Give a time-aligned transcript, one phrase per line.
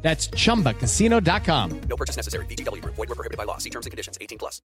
[0.00, 1.80] That's chumbacasino.com.
[1.88, 2.46] No purchase necessary.
[2.46, 2.82] BGW.
[2.84, 3.58] Void were prohibited by law.
[3.58, 4.16] See terms and conditions.
[4.20, 4.62] 18 plus.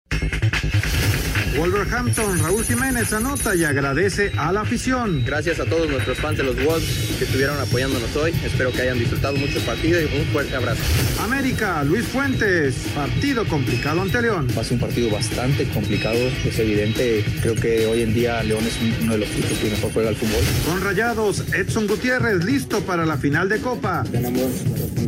[1.58, 5.24] Wolverhampton, Raúl Jiménez anota y agradece a la afición.
[5.26, 8.32] Gracias a todos nuestros fans de los Wolves que estuvieron apoyándonos hoy.
[8.46, 10.84] Espero que hayan disfrutado mucho el partido y un fuerte abrazo.
[11.20, 14.48] América, Luis Fuentes, partido complicado ante León.
[14.56, 17.26] Va a ser un partido bastante complicado, es evidente.
[17.42, 20.16] Creo que hoy en día León es uno de los equipos que mejor juega el
[20.16, 20.44] fútbol.
[20.68, 24.04] Con Rayados, Edson Gutiérrez listo para la final de Copa.
[24.12, 24.52] Tenemos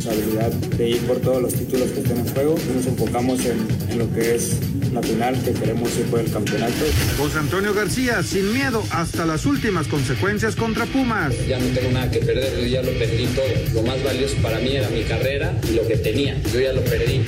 [0.04, 2.56] la responsabilidad de ir por todos los títulos que estén en juego.
[2.74, 4.56] Nos enfocamos en, en lo que es
[4.92, 6.84] la final, que queremos ir por el campeonato.
[7.18, 11.34] José Antonio García, sin miedo hasta las últimas consecuencias contra Pumas.
[11.46, 13.46] Ya no tengo nada que perder, yo ya lo perdí todo.
[13.74, 16.40] Lo más valioso para mí era mi carrera y lo que tenía.
[16.52, 17.22] Yo ya lo perdí.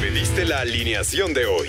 [0.00, 1.68] Pediste la alineación de hoy.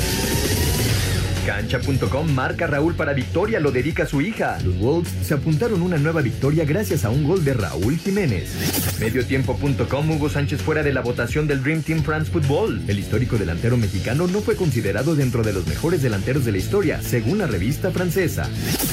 [1.45, 4.59] Cancha.com marca Raúl para victoria, lo dedica a su hija.
[4.63, 8.97] Los Wolves se apuntaron una nueva victoria gracias a un gol de Raúl Jiménez.
[8.99, 12.83] Mediotiempo.com Hugo Sánchez fuera de la votación del Dream Team France Football.
[12.87, 17.01] El histórico delantero mexicano no fue considerado dentro de los mejores delanteros de la historia,
[17.01, 18.47] según la revista francesa.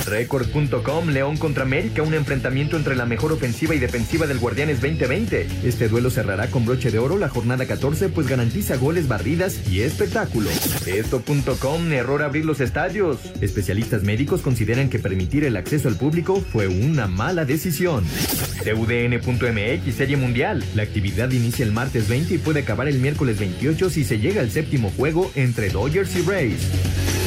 [0.06, 5.46] Record.com León contra América, un enfrentamiento entre la mejor ofensiva y defensiva del Guardianes 2020.
[5.64, 9.80] Este duelo cerrará con broche de oro la jornada 14, pues garantiza goles, barridas y
[9.80, 10.48] espectáculo.
[10.86, 13.18] Esto.com error los estadios.
[13.40, 18.04] Especialistas médicos consideran que permitir el acceso al público fue una mala decisión.
[18.64, 20.64] TUDN.mx Serie Mundial.
[20.74, 24.40] La actividad inicia el martes 20 y puede acabar el miércoles 28 si se llega
[24.40, 27.17] al séptimo juego entre Dodgers y Rays.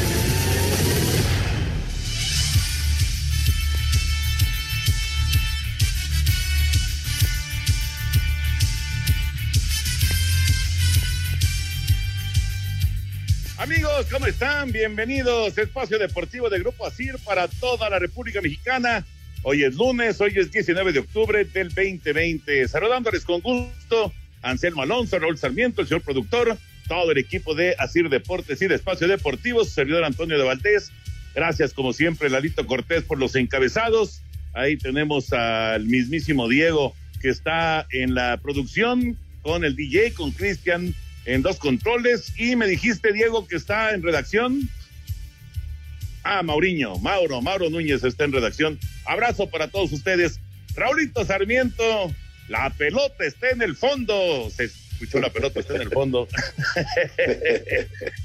[13.74, 14.70] Amigos, ¿cómo están?
[14.74, 15.58] Bienvenidos.
[15.58, 19.06] Espacio Deportivo de Grupo Asir para toda la República Mexicana.
[19.44, 22.68] Hoy es lunes, hoy es 19 de octubre del 2020.
[22.68, 24.12] Saludándoles con gusto,
[24.42, 26.58] Anselmo Alonso, Raúl Sarmiento, el señor productor,
[26.90, 30.92] todo el equipo de Asir Deportes y de Espacio Deportivo, su servidor Antonio de Valdés.
[31.34, 34.22] Gracias, como siempre, Lalito Cortés por los encabezados.
[34.54, 40.94] Ahí tenemos al mismísimo Diego, que está en la producción con el DJ, con Cristian
[41.26, 42.34] en dos controles.
[42.38, 44.70] Y me dijiste, Diego, que está en redacción.
[46.24, 48.80] Ah, Mauriño, Mauro, Mauro Núñez está en redacción.
[49.06, 50.40] Abrazo para todos ustedes.
[50.76, 52.12] Raulito Sarmiento,
[52.48, 54.50] la pelota está en el fondo.
[54.56, 56.28] Se escuchó la pelota, está en el fondo.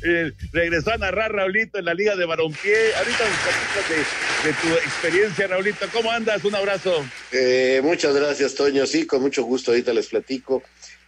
[0.03, 2.95] Eh, regresó a narrar Raulito en la Liga de Barompié.
[2.97, 5.87] Ahorita de, de, tu experiencia, Raulito.
[5.93, 6.45] ¿Cómo andas?
[6.45, 7.05] Un abrazo.
[7.33, 8.87] Eh, muchas gracias, Toño.
[8.87, 9.73] Sí, con mucho gusto.
[9.73, 10.63] Ahorita les platico.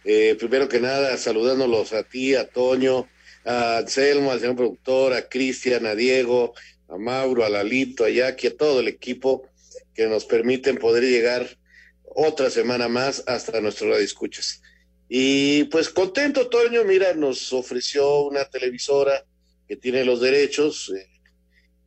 [0.05, 3.07] Eh, primero que nada, saludándolos a ti, a Toño,
[3.45, 6.53] a Anselmo, al señor productor, a Cristian, a Diego,
[6.87, 9.47] a Mauro, a Lalito, a Jackie, a todo el equipo
[9.93, 11.57] que nos permiten poder llegar
[12.03, 14.61] otra semana más hasta nuestro radio escuchas.
[15.07, 19.25] Y pues contento, Toño, mira, nos ofreció una televisora
[19.67, 21.07] que tiene los derechos, eh,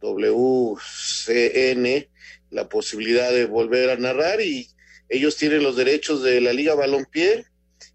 [0.01, 2.09] WCN,
[2.51, 4.69] la posibilidad de volver a narrar y
[5.09, 7.47] ellos tienen los derechos de la Liga Balompié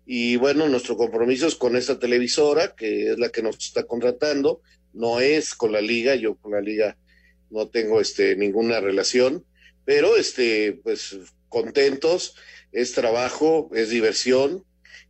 [0.09, 4.61] y bueno, nuestro compromiso es con esta televisora, que es la que nos está contratando,
[4.93, 6.97] no es con la liga, yo con la liga
[7.49, 9.45] no tengo este ninguna relación,
[9.83, 11.17] pero este pues
[11.49, 12.35] contentos,
[12.71, 14.63] es trabajo, es diversión.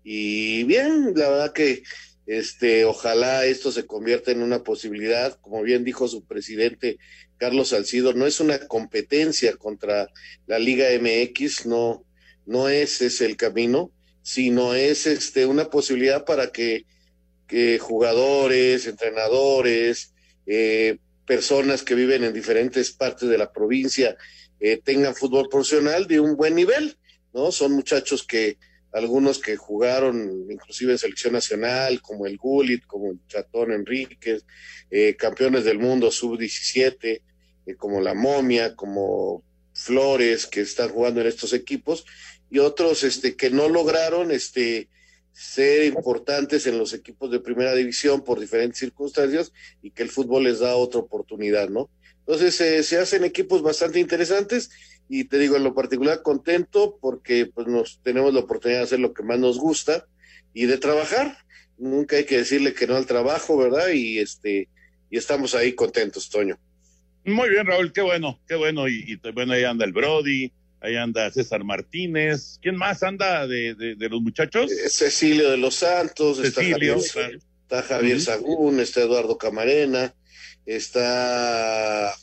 [0.03, 1.83] Y bien, la verdad que
[2.25, 6.97] este ojalá esto se convierta en una posibilidad, como bien dijo su presidente
[7.37, 10.09] Carlos Salcido, no es una competencia contra
[10.47, 12.03] la Liga MX, no
[12.47, 13.91] no es ese el camino
[14.27, 16.85] sino es este, una posibilidad para que,
[17.47, 20.13] que jugadores, entrenadores,
[20.45, 24.17] eh, personas que viven en diferentes partes de la provincia
[24.59, 26.97] eh, tengan fútbol profesional de un buen nivel,
[27.33, 27.53] ¿no?
[27.53, 28.57] Son muchachos que,
[28.91, 34.45] algunos que jugaron inclusive en selección nacional, como el Gullit, como el Chatón Enríquez,
[34.91, 37.21] eh, campeones del mundo sub-17,
[37.65, 39.41] eh, como la Momia, como
[39.71, 42.03] Flores, que están jugando en estos equipos,
[42.49, 44.89] y otros este, que no lograron este,
[45.33, 50.45] ser importantes en los equipos de primera división por diferentes circunstancias y que el fútbol
[50.45, 51.89] les da otra oportunidad, ¿no?
[52.19, 54.69] Entonces eh, se hacen equipos bastante interesantes
[55.07, 58.99] y te digo en lo particular contento porque pues nos tenemos la oportunidad de hacer
[58.99, 60.07] lo que más nos gusta
[60.53, 61.37] y de trabajar.
[61.77, 63.89] Nunca hay que decirle que no al trabajo, ¿verdad?
[63.89, 64.67] Y este
[65.09, 66.57] y estamos ahí contentos, Toño.
[67.23, 68.87] Muy bien, Raúl, qué bueno, qué bueno.
[68.87, 70.51] Y, y bueno, ahí anda el Brody,
[70.87, 72.59] ahí anda César Martínez.
[72.61, 74.71] ¿Quién más anda de, de, de los muchachos?
[74.71, 77.27] Eh, Cecilio de los Santos, Cecilio, está claro.
[77.27, 78.21] Javier, está Javier.
[78.21, 80.13] Sagún, está Eduardo Camarena,
[80.65, 82.15] está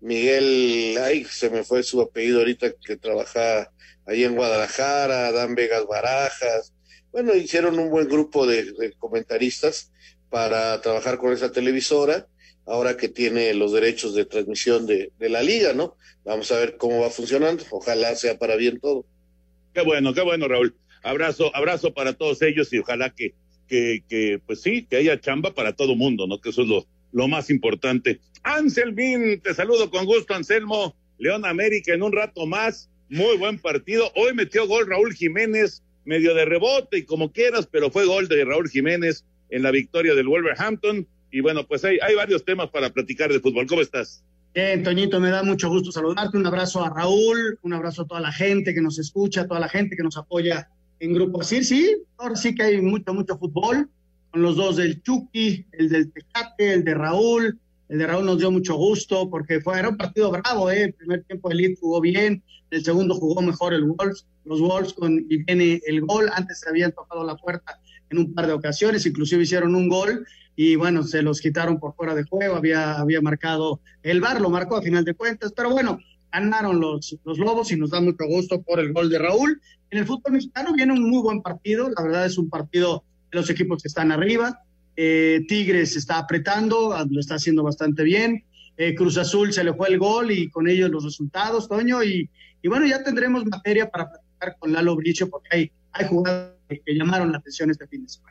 [0.00, 3.70] Miguel, ay, se me fue su apellido ahorita que trabaja
[4.06, 6.72] ahí en Guadalajara, Adán Vegas Barajas.
[7.12, 9.92] Bueno, hicieron un buen grupo de, de comentaristas
[10.30, 12.28] para trabajar con esa televisora,
[12.70, 15.96] ahora que tiene los derechos de transmisión de, la liga, ¿no?
[16.24, 19.04] Vamos a ver cómo va funcionando, ojalá sea para bien todo.
[19.74, 20.74] Qué bueno, qué bueno, Raúl.
[21.02, 23.34] Abrazo, abrazo para todos ellos y ojalá que,
[23.66, 26.40] que, que pues sí, que haya chamba para todo mundo, ¿no?
[26.40, 28.20] Que eso es lo, lo más importante.
[28.44, 30.94] Anselmín, te saludo con gusto, Anselmo.
[31.18, 32.88] León América en un rato más.
[33.08, 34.12] Muy buen partido.
[34.14, 38.44] Hoy metió gol Raúl Jiménez, medio de rebote y como quieras, pero fue gol de
[38.44, 41.08] Raúl Jiménez en la victoria del Wolverhampton.
[41.30, 43.66] Y bueno, pues hay, hay varios temas para platicar de fútbol.
[43.66, 44.24] ¿Cómo estás?
[44.52, 46.36] Bien, Toñito, me da mucho gusto saludarte.
[46.36, 49.60] Un abrazo a Raúl, un abrazo a toda la gente que nos escucha, a toda
[49.60, 50.68] la gente que nos apoya
[50.98, 51.64] en Grupo Asir.
[51.64, 53.88] Sí, ahora sí que hay mucho, mucho fútbol,
[54.32, 57.58] con los dos del Chucky, el del Tecate, el de Raúl.
[57.88, 60.82] El de Raúl nos dio mucho gusto porque fue, era un partido bravo, ¿eh?
[60.82, 64.92] El primer tiempo el Leeds jugó bien, el segundo jugó mejor el Wolves, los Wolves
[64.92, 66.28] con, y viene el gol.
[66.32, 67.80] Antes se habían tocado la puerta
[68.10, 70.24] en un par de ocasiones, inclusive hicieron un gol
[70.62, 74.50] y bueno, se los quitaron por fuera de juego, había, había marcado el VAR, lo
[74.50, 75.98] marcó a final de cuentas, pero bueno,
[76.30, 79.58] ganaron los, los Lobos y nos da mucho gusto por el gol de Raúl.
[79.90, 83.38] En el fútbol mexicano viene un muy buen partido, la verdad es un partido de
[83.38, 84.60] los equipos que están arriba.
[84.96, 88.44] Eh, Tigres está apretando, lo está haciendo bastante bien.
[88.76, 92.28] Eh, Cruz Azul se le fue el gol y con ellos los resultados, Toño, y,
[92.60, 96.94] y bueno, ya tendremos materia para platicar con Lalo Bricio porque hay, hay jugadores que
[96.94, 98.29] llamaron la atención este fin de semana.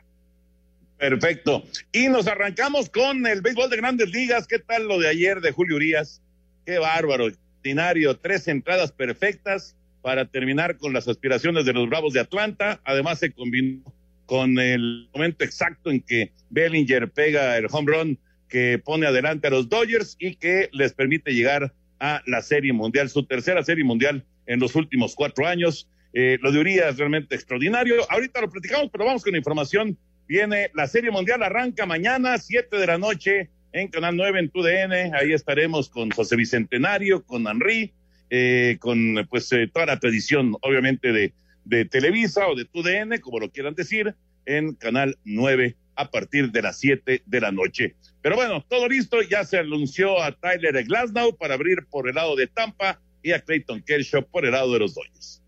[1.00, 1.64] Perfecto.
[1.92, 4.46] Y nos arrancamos con el béisbol de grandes ligas.
[4.46, 6.20] ¿Qué tal lo de ayer de Julio Urias?
[6.66, 8.18] Qué bárbaro, extraordinario.
[8.18, 12.82] Tres entradas perfectas para terminar con las aspiraciones de los Bravos de Atlanta.
[12.84, 13.82] Además se combinó
[14.26, 18.18] con el momento exacto en que Bellinger pega el home run
[18.50, 23.08] que pone adelante a los Dodgers y que les permite llegar a la Serie Mundial,
[23.08, 25.88] su tercera Serie Mundial en los últimos cuatro años.
[26.12, 28.02] Eh, lo de Urias realmente extraordinario.
[28.10, 29.96] Ahorita lo platicamos, pero vamos con información
[30.30, 35.12] Viene la Serie Mundial, arranca mañana, 7 de la noche, en Canal 9 en TUDN.
[35.12, 37.92] Ahí estaremos con José Bicentenario, con Henry,
[38.30, 41.32] eh, con pues eh, toda la tradición, obviamente, de,
[41.64, 44.14] de Televisa o de TUDN, como lo quieran decir,
[44.46, 47.96] en Canal 9 a partir de las 7 de la noche.
[48.22, 52.36] Pero bueno, todo listo, ya se anunció a Tyler Glasnow para abrir por el lado
[52.36, 55.42] de Tampa y a Clayton Kershaw por el lado de los Dodgers.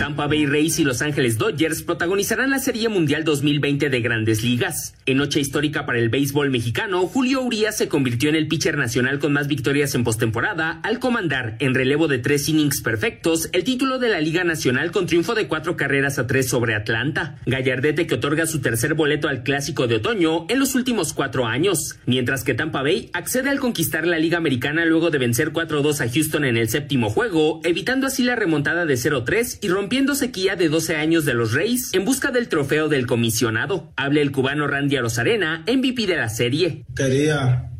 [0.00, 4.94] Tampa Bay Rays y Los Ángeles Dodgers protagonizarán la Serie Mundial 2020 de Grandes Ligas.
[5.04, 9.18] En noche histórica para el béisbol mexicano, Julio Urias se convirtió en el pitcher nacional
[9.18, 13.98] con más victorias en postemporada al comandar, en relevo de tres innings perfectos, el título
[13.98, 17.36] de la Liga Nacional con triunfo de cuatro carreras a tres sobre Atlanta.
[17.44, 21.98] Gallardete que otorga su tercer boleto al Clásico de Otoño en los últimos cuatro años,
[22.06, 26.10] mientras que Tampa Bay accede al conquistar la Liga Americana luego de vencer 4-2 a
[26.10, 30.54] Houston en el séptimo juego, evitando así la remontada de 0-3 y rompiendo rompiendo sequía
[30.54, 33.92] de 12 años de los Rays en busca del trofeo del comisionado.
[33.96, 36.84] Habla el cubano Randy Arozarena, MVP de la serie.
[36.94, 37.72] Quería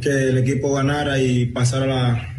[0.00, 2.34] que el equipo ganara y pasara la,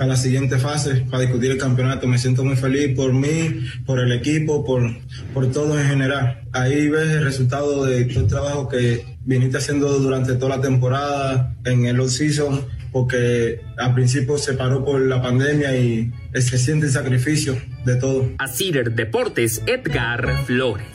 [0.00, 2.08] a la siguiente fase para discutir el campeonato.
[2.08, 4.96] Me siento muy feliz por mí, por el equipo, por,
[5.32, 6.40] por todo en general.
[6.50, 11.54] Ahí ves el resultado de todo el trabajo que viniste haciendo durante toda la temporada
[11.64, 12.64] en el off-season,
[12.96, 18.32] porque al principio se paró por la pandemia y se siente el sacrificio de todo.
[18.38, 20.86] A Cider Deportes, Edgar Flores.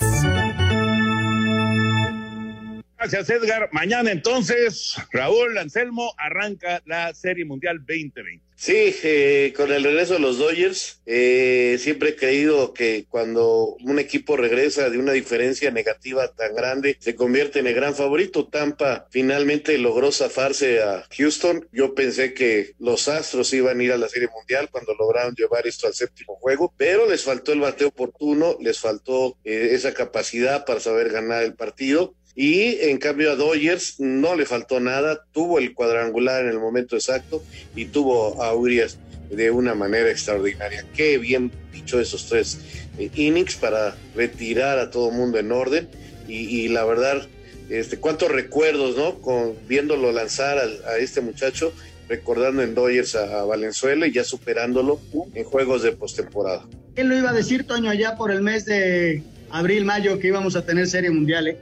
[2.98, 3.70] Gracias, Edgar.
[3.72, 8.51] Mañana entonces, Raúl Anselmo arranca la Serie Mundial 2020.
[8.62, 13.98] Sí, eh, con el regreso de los Dodgers, eh, siempre he creído que cuando un
[13.98, 18.50] equipo regresa de una diferencia negativa tan grande, se convierte en el gran favorito.
[18.50, 21.68] Tampa finalmente logró zafarse a Houston.
[21.72, 25.66] Yo pensé que los Astros iban a ir a la Serie Mundial cuando lograron llevar
[25.66, 30.66] esto al séptimo juego, pero les faltó el bateo oportuno, les faltó eh, esa capacidad
[30.66, 32.14] para saber ganar el partido.
[32.36, 36.96] Y en cambio a Dodgers no le faltó nada, tuvo el cuadrangular en el momento
[36.96, 37.44] exacto
[37.76, 38.98] y tuvo a Urias
[39.30, 40.86] de una manera extraordinaria.
[40.96, 42.60] Qué bien dicho esos tres
[42.98, 45.90] eh, innings para retirar a todo mundo en orden
[46.28, 47.28] y, la verdad,
[47.70, 49.16] este, cuántos recuerdos, ¿no?
[49.20, 51.74] Con viéndolo lanzar a, este muchacho,
[52.08, 55.02] recordando en Dodgers a, Valenzuela y ya superándolo
[55.34, 56.66] en juegos de postemporada.
[56.96, 60.56] ¿Quién lo iba a decir, Toño, allá por el mes de abril, mayo, que íbamos
[60.56, 61.58] a tener serie mundial, eh?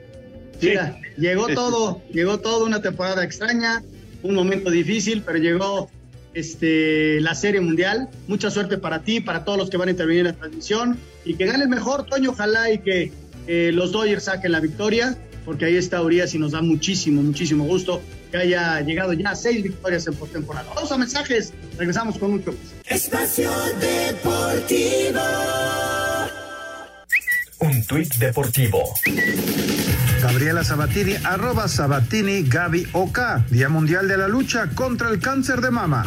[0.61, 3.83] Mira, llegó todo, llegó todo, una temporada extraña,
[4.23, 5.89] un momento difícil, pero llegó
[6.33, 8.09] este, la Serie Mundial.
[8.27, 11.35] Mucha suerte para ti, para todos los que van a intervenir en la transmisión y
[11.35, 13.11] que gane el mejor, Toño, ojalá y que
[13.47, 17.65] eh, los Dodgers saquen la victoria, porque ahí está Urias y nos da muchísimo, muchísimo
[17.65, 18.01] gusto
[18.31, 20.71] que haya llegado ya a seis victorias en postemporada.
[20.75, 22.75] Vamos a mensajes, regresamos con mucho gusto.
[22.85, 25.21] Espacio Deportivo.
[27.61, 28.93] Un tuit deportivo.
[30.21, 35.71] Gabriela Sabatini, arroba Sabatini Gaby OK, Día Mundial de la Lucha contra el Cáncer de
[35.71, 36.05] Mama.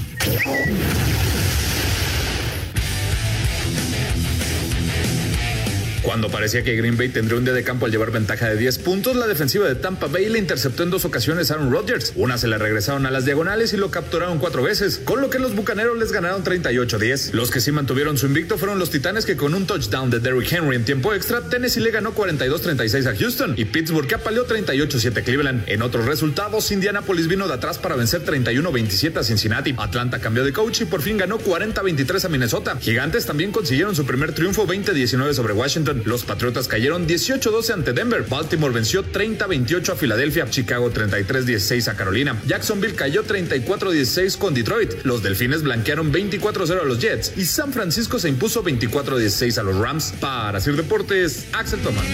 [6.03, 8.79] Cuando parecía que Green Bay tendría un día de campo al llevar ventaja de 10
[8.79, 12.13] puntos, la defensiva de Tampa Bay le interceptó en dos ocasiones a Aaron Rodgers.
[12.17, 15.39] Una se le regresaron a las diagonales y lo capturaron cuatro veces, con lo que
[15.39, 17.33] los bucaneros les ganaron 38-10.
[17.35, 20.53] Los que sí mantuvieron su invicto fueron los Titanes que con un touchdown de Derrick
[20.53, 25.19] Henry en tiempo extra, Tennessee le ganó 42-36 a Houston y Pittsburgh que apaleó 38-7
[25.19, 25.63] a Cleveland.
[25.69, 29.73] En otros resultados, Indianapolis vino de atrás para vencer 31-27 a Cincinnati.
[29.79, 32.77] Atlanta cambió de coach y por fin ganó 40-23 a Minnesota.
[32.81, 35.92] Gigantes también consiguieron su primer triunfo 20-19 sobre Washington.
[36.05, 38.25] Los Patriotas cayeron 18-12 ante Denver.
[38.29, 40.49] Baltimore venció 30-28 a Filadelfia.
[40.49, 42.41] Chicago 33-16 a Carolina.
[42.47, 45.05] Jacksonville cayó 34-16 con Detroit.
[45.05, 47.33] Los Delfines blanquearon 24-0 a los Jets.
[47.37, 50.15] Y San Francisco se impuso 24-16 a los Rams.
[50.21, 52.05] Para Sir Deportes, Axel Tomás.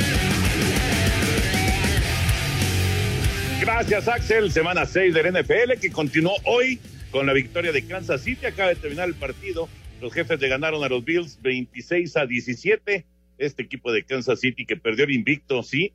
[3.61, 4.51] Gracias, Axel.
[4.51, 6.81] Semana 6 del NFL que continuó hoy
[7.11, 8.47] con la victoria de Kansas City.
[8.47, 9.69] Acaba de terminar el partido.
[10.01, 13.05] Los jefes le ganaron a los Bills 26 a 17
[13.39, 15.93] este equipo de Kansas City que perdió el invicto, sí,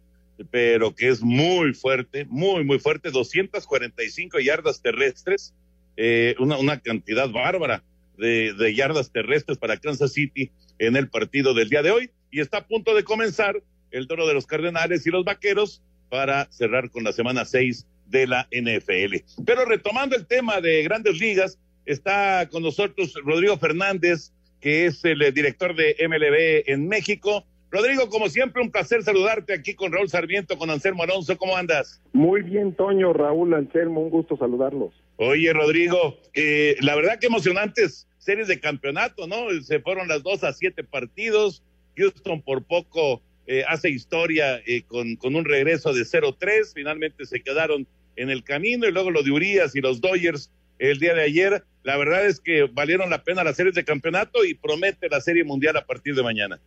[0.49, 5.53] pero que es muy fuerte, muy, muy fuerte, 245 yardas terrestres,
[5.95, 7.83] eh, una, una cantidad bárbara
[8.17, 12.39] de, de yardas terrestres para Kansas City en el partido del día de hoy y
[12.39, 16.89] está a punto de comenzar el toro de los Cardenales y los Vaqueros para cerrar
[16.89, 19.43] con la semana 6 de la NFL.
[19.45, 24.32] Pero retomando el tema de grandes ligas, está con nosotros Rodrigo Fernández,
[24.63, 27.43] que es el eh, director de MLB en México.
[27.69, 31.37] Rodrigo, como siempre, un placer saludarte aquí con Raúl Sarmiento, con Anselmo Alonso.
[31.37, 32.01] ¿Cómo andas?
[32.13, 34.93] Muy bien, Toño, Raúl, Anselmo, un gusto saludarlos.
[35.17, 39.49] Oye, Rodrigo, eh, la verdad que emocionantes series de campeonato, ¿no?
[39.63, 41.61] Se fueron las dos a siete partidos.
[41.97, 46.71] Houston por poco eh, hace historia con, con un regreso de 0-3.
[46.73, 50.99] Finalmente se quedaron en el camino y luego lo de Urias y los Dodgers el
[50.99, 51.63] día de ayer.
[51.83, 55.43] La verdad es que valieron la pena las series de campeonato y promete la serie
[55.43, 56.59] mundial a partir de mañana.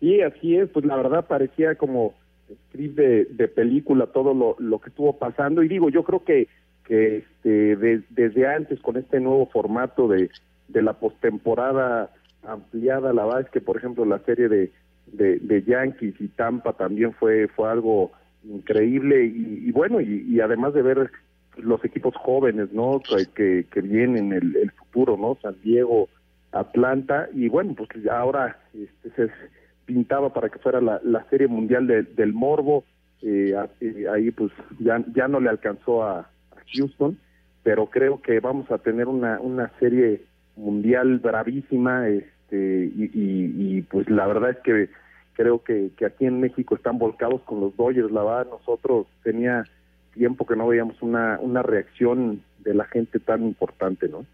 [0.00, 2.14] Sí, así es, pues la verdad parecía como
[2.68, 6.48] script de, película todo lo, lo, que estuvo pasando y digo, yo creo que,
[6.84, 10.30] que este, desde antes con este nuevo formato de,
[10.68, 12.10] de la postemporada
[12.42, 14.70] ampliada, la verdad que por ejemplo la serie de,
[15.06, 18.12] de, Yankees y Tampa también fue, fue algo
[18.44, 21.10] increíble y, bueno, y, y, además de ver
[21.56, 23.00] los equipos jóvenes, ¿no?
[23.34, 25.38] Que, que vienen el, el futuro, ¿no?
[25.42, 26.08] San Diego,
[26.54, 29.32] Atlanta, y bueno, pues ahora este, se
[29.84, 32.84] pintaba para que fuera la, la Serie Mundial del Morbo,
[33.22, 36.30] eh, eh, ahí pues ya, ya no le alcanzó a,
[36.72, 37.18] Houston,
[37.62, 40.22] pero creo que vamos a tener una, una serie
[40.56, 44.88] mundial bravísima, este, y, y, y pues la verdad es que
[45.34, 49.64] creo que, que aquí en México están volcados con los Dodgers, la verdad nosotros tenía
[50.14, 54.26] tiempo que no veíamos una, una reacción de la gente tan importante, ¿no?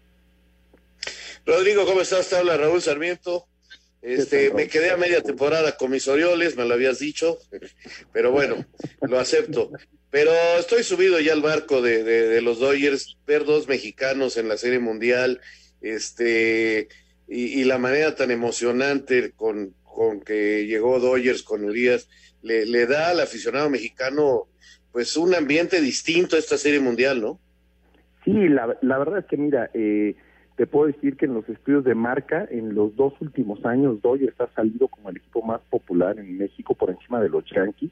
[1.45, 2.29] Rodrigo, ¿cómo estás?
[2.29, 3.45] Te habla Raúl Sarmiento.
[4.01, 7.37] Este, me quedé a media temporada con mis Orioles, me lo habías dicho,
[8.13, 8.65] pero bueno,
[9.01, 9.71] lo acepto.
[10.09, 14.57] Pero estoy subido ya al barco de, de, los Dodgers, ver dos mexicanos en la
[14.57, 15.39] Serie Mundial,
[15.81, 16.89] este,
[17.27, 22.09] y, y la manera tan emocionante con, con que llegó Dodgers con Urias,
[22.41, 24.47] le, le da al aficionado mexicano
[24.91, 27.39] pues un ambiente distinto a esta serie mundial, ¿no?
[28.25, 30.15] Sí, la, la verdad es que mira, eh,
[30.57, 34.39] te puedo decir que en los estudios de marca, en los dos últimos años, Dodgers
[34.39, 37.91] ha salido como el equipo más popular en México por encima de los Yankees.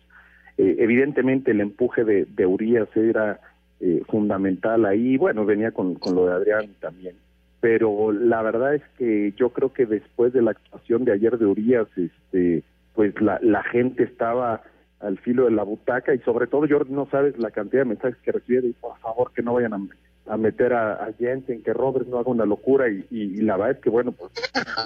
[0.58, 3.40] Eh, evidentemente el empuje de, de Urias era
[3.80, 7.16] eh, fundamental ahí, bueno, venía con, con lo de Adrián también,
[7.62, 11.46] pero la verdad es que yo creo que después de la actuación de ayer de
[11.46, 12.64] Urias, este,
[12.94, 14.62] pues la, la gente estaba
[15.00, 18.18] al filo de la butaca y sobre todo yo no sabes la cantidad de mensajes
[18.24, 19.80] que recibí de por favor que no vayan a,
[20.28, 23.58] a meter a, a, Jensen, que Robert no haga una locura y, y, y la
[23.58, 24.32] verdad es que bueno, pues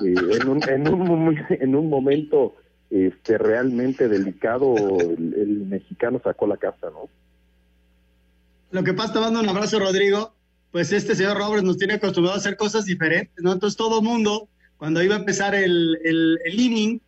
[0.05, 2.55] eh, en, un, en, un, en un momento
[2.89, 7.09] este realmente delicado el, mexicano sacó la casa, ¿no?
[8.69, 10.33] Lo que pasa, te mando un abrazo, Rodrigo.
[10.71, 13.51] Pues este señor Roberts nos tiene acostumbrado a hacer cosas diferentes, ¿no?
[13.51, 17.01] Entonces todo mundo, cuando iba a empezar el, el, el inning,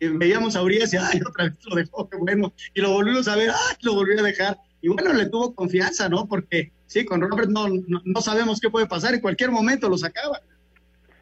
[0.00, 3.36] veíamos a Urias y ay, otra vez lo dejó, qué bueno, y lo volvimos a
[3.36, 4.58] ver, ay, lo volvió a dejar.
[4.82, 6.26] Y bueno, le tuvo confianza, ¿no?
[6.26, 10.40] Porque sí, con Robert no, no, sabemos qué puede pasar, en cualquier momento lo sacaba.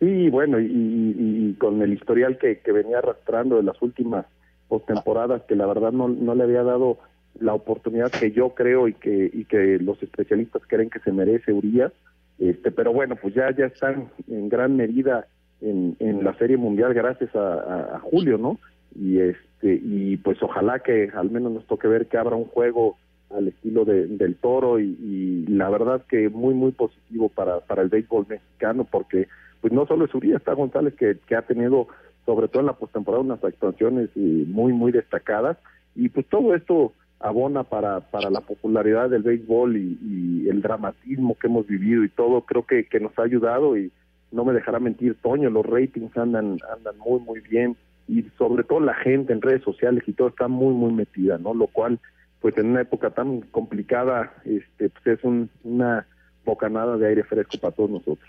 [0.00, 4.26] Sí, bueno, y, y, y con el historial que, que, venía arrastrando de las últimas
[4.68, 6.98] postemporadas, que la verdad no, no le había dado
[7.40, 11.52] la oportunidad que yo creo y que y que los especialistas creen que se merece
[11.52, 11.92] Urias
[12.38, 15.26] este pero bueno pues ya ya están en gran medida
[15.64, 18.58] en, en la serie mundial gracias a, Julio no
[18.94, 22.96] y este y pues ojalá que al menos nos toque ver que abra un juego
[23.30, 27.88] al estilo de, del toro y, la verdad que muy muy positivo para para el
[27.88, 29.28] béisbol mexicano porque
[29.60, 31.88] pues no solo es Urias está González que, que ha tenido
[32.26, 35.58] sobre todo en la postemporada unas actuaciones muy muy destacadas.
[35.94, 41.36] Y pues todo esto abona para, para la popularidad del béisbol y, y, el dramatismo
[41.38, 43.92] que hemos vivido y todo, creo que, que nos ha ayudado y
[44.34, 47.76] no me dejará mentir Toño, los ratings andan, andan muy, muy bien
[48.08, 51.54] y sobre todo la gente en redes sociales y todo está muy, muy metida, ¿no?
[51.54, 51.98] Lo cual,
[52.40, 56.06] pues en una época tan complicada, este, pues es un, una
[56.44, 58.28] bocanada de aire fresco para todos nosotros.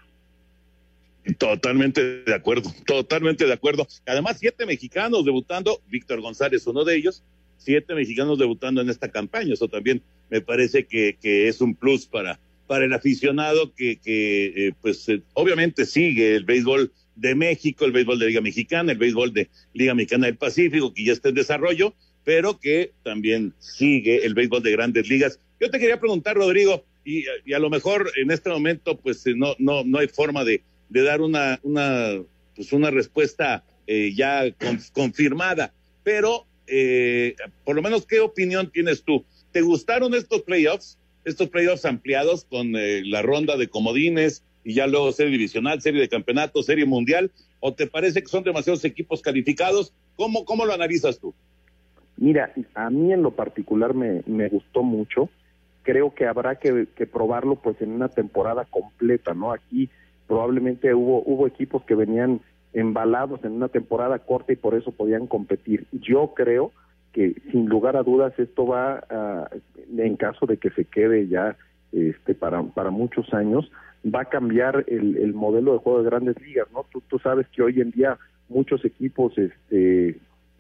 [1.40, 3.88] Totalmente de acuerdo, totalmente de acuerdo.
[4.06, 7.24] Además, siete mexicanos debutando, Víctor González, uno de ellos,
[7.58, 9.54] siete mexicanos debutando en esta campaña.
[9.54, 14.72] Eso también me parece que, que es un plus para, para el aficionado que, eh,
[14.82, 19.34] pues eh, obviamente sigue el béisbol de México, el béisbol de Liga Mexicana, el béisbol
[19.34, 24.34] de Liga Mexicana del Pacífico, que ya está en desarrollo, pero que también sigue el
[24.34, 25.40] béisbol de grandes ligas.
[25.60, 29.84] Yo te quería preguntar, Rodrigo, y, a lo mejor en este momento pues no, no,
[29.84, 32.22] no hay forma de, dar una, una,
[32.56, 39.04] pues una respuesta eh, ya con, confirmada, pero eh, por lo menos, ¿qué opinión tienes
[39.04, 39.24] tú?
[39.52, 40.98] ¿Te gustaron estos playoffs?
[41.26, 46.02] Estos playoffs ampliados con eh, la ronda de comodines y ya luego serie divisional, serie
[46.02, 49.94] de campeonato, serie mundial, o te parece que son demasiados equipos calificados?
[50.16, 51.34] ¿Cómo, cómo lo analizas tú?
[52.18, 55.30] Mira, a mí en lo particular me, me gustó mucho.
[55.84, 59.52] Creo que habrá que, que probarlo pues en una temporada completa, ¿no?
[59.52, 59.90] Aquí
[60.28, 62.42] probablemente hubo, hubo equipos que venían
[62.74, 65.88] embalados en una temporada corta y por eso podían competir.
[65.92, 66.85] Yo creo que
[67.52, 69.50] sin lugar a dudas esto va a,
[69.98, 71.56] en caso de que se quede ya
[71.92, 73.72] este para para muchos años
[74.04, 77.48] va a cambiar el, el modelo de juego de grandes ligas no tú, tú sabes
[77.50, 78.18] que hoy en día
[78.50, 80.20] muchos equipos este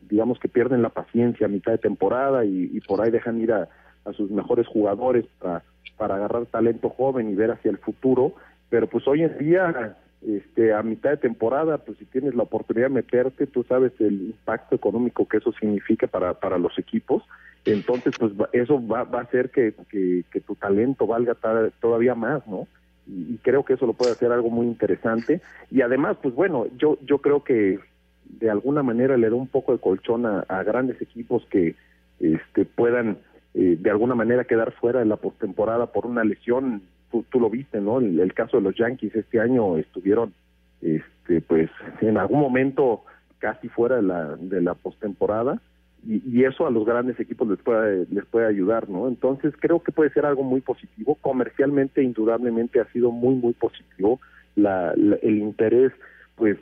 [0.09, 3.51] digamos que pierden la paciencia a mitad de temporada y, y por ahí dejan ir
[3.51, 3.67] a,
[4.05, 5.63] a sus mejores jugadores para
[5.97, 8.33] para agarrar talento joven y ver hacia el futuro
[8.69, 12.87] pero pues hoy en día este, a mitad de temporada, pues si tienes la oportunidad
[12.87, 17.23] de meterte, tú sabes el impacto económico que eso significa para, para los equipos,
[17.65, 21.35] entonces pues eso va, va a hacer que, que, tu talento valga
[21.79, 22.67] todavía más, ¿no?
[23.07, 25.41] Y, y, creo que eso lo puede hacer algo muy interesante.
[25.69, 27.79] Y además, pues bueno, yo, yo creo que
[28.25, 31.75] de alguna manera le da un poco de colchón a, a grandes equipos que
[32.19, 33.19] este, puedan
[33.53, 37.49] eh, de alguna manera quedar fuera de la postemporada por una lesión tú, tú, lo
[37.49, 37.99] viste, ¿no?
[37.99, 40.33] El, el, caso de los Yankees este año estuvieron,
[40.81, 41.69] este, pues,
[42.01, 43.03] en algún momento
[43.39, 45.61] casi fuera de la, de la postemporada
[46.05, 49.07] y, y, eso a los grandes equipos les puede, les puede ayudar, ¿no?
[49.07, 51.15] Entonces creo que puede ser algo muy positivo.
[51.15, 54.19] Comercialmente, indudablemente, ha sido muy, muy positivo
[54.55, 55.91] la, la, el interés,
[56.35, 56.57] pues,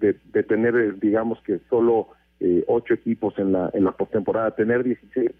[0.00, 2.08] de, de, tener, digamos que solo
[2.40, 5.30] eh, ocho equipos en la, en la postemporada, tener 16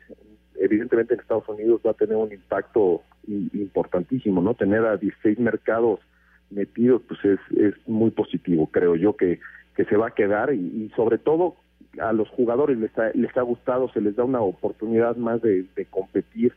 [0.60, 4.54] evidentemente en Estados Unidos va a tener un impacto importantísimo, ¿no?
[4.54, 6.00] Tener a 16 mercados
[6.50, 9.38] metidos, pues es, es muy positivo, creo yo que,
[9.78, 11.54] que se va a quedar y, sobre todo
[12.00, 15.66] a los jugadores les ha, les ha gustado, se les da una oportunidad más de,
[15.88, 16.52] competir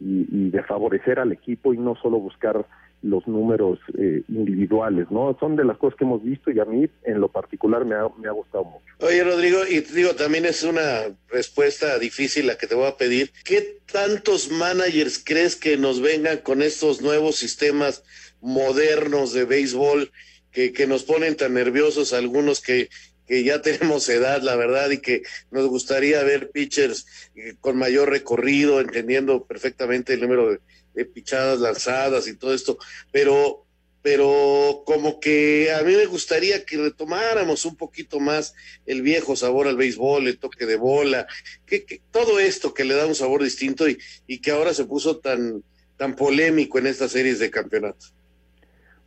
[0.00, 2.66] y, de favorecer al equipo y no solo buscar
[3.06, 5.36] los números eh, individuales, ¿no?
[5.38, 8.08] Son de las cosas que hemos visto y a mí en lo particular me ha,
[8.18, 8.84] me ha gustado mucho.
[9.00, 12.96] Oye, Rodrigo, y te digo, también es una respuesta difícil la que te voy a
[12.96, 13.30] pedir.
[13.44, 18.02] ¿Qué tantos managers crees que nos vengan con estos nuevos sistemas
[18.40, 20.10] modernos de béisbol
[20.50, 22.88] que, que nos ponen tan nerviosos algunos que,
[23.26, 28.10] que ya tenemos edad, la verdad, y que nos gustaría ver pitchers eh, con mayor
[28.10, 30.60] recorrido, entendiendo perfectamente el número de,
[30.96, 32.76] de pichadas lanzadas y todo esto,
[33.12, 33.62] pero
[34.02, 38.54] pero como que a mí me gustaría que retomáramos un poquito más
[38.86, 41.26] el viejo sabor al béisbol, el toque de bola,
[41.66, 45.16] que, todo esto que le da un sabor distinto y, y que ahora se puso
[45.18, 45.64] tan,
[45.96, 48.06] tan polémico en estas series de campeonato.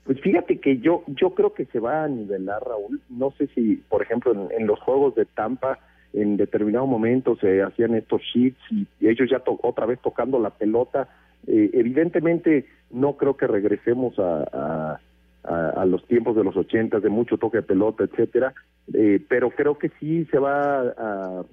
[0.03, 2.99] Pues fíjate que yo yo creo que se va a nivelar, Raúl.
[3.09, 5.79] No sé si, por ejemplo, en, los juegos de Tampa,
[6.11, 8.53] en determinado momento se hacían estos y,
[8.99, 11.07] y ellos ya to- otra vez tocando la pelota.
[11.47, 14.99] Eh, evidentemente, no creo que regresemos a,
[15.43, 18.53] a, los tiempos de los ochentas de mucho toque de pelota, etcétera.
[18.93, 21.43] Eh, pero creo que sí se va a,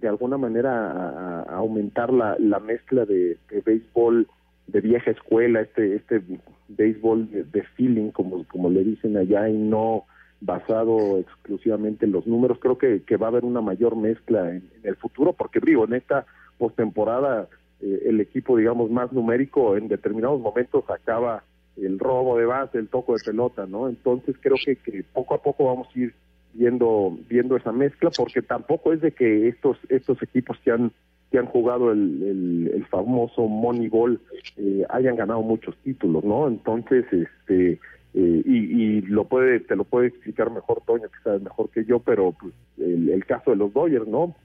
[0.00, 4.26] de alguna manera a, aumentar la, la mezcla de, béisbol
[4.66, 6.22] de vieja escuela, este este
[6.68, 10.04] béisbol de, feeling, como, como le dicen allá, y no
[10.40, 12.58] basado exclusivamente en los números.
[12.60, 15.84] Creo que, que va a haber una mayor mezcla en, en el futuro, porque digo,
[15.84, 16.26] en esta
[16.58, 17.48] postemporada
[17.80, 21.44] eh, el equipo, digamos, más numérico en determinados momentos acaba
[21.76, 23.88] el robo de base, el toco de pelota, ¿no?
[23.88, 26.14] Entonces creo que, que poco a poco vamos a ir
[26.54, 30.90] viendo viendo esa mezcla, porque tampoco es de que estos estos equipos que han
[31.30, 34.20] que han jugado el, el, el famoso Moneyball
[34.56, 36.48] eh, hayan ganado muchos títulos, ¿no?
[36.48, 37.72] Entonces, este,
[38.14, 41.84] eh, y, y lo puede, te lo puede explicar mejor Toño, que sabe mejor que
[41.84, 44.36] yo, pero pues, el, el caso de los Dodgers, ¿no?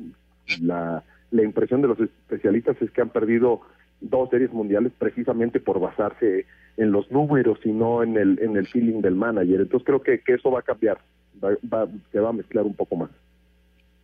[0.61, 3.61] La, la impresión de los especialistas es que han perdido
[4.01, 6.45] dos series mundiales precisamente por basarse
[6.77, 9.61] en los números y no en el, en el feeling del manager.
[9.61, 10.99] Entonces creo que, que eso va a cambiar,
[11.43, 13.09] va, va, se va a mezclar un poco más.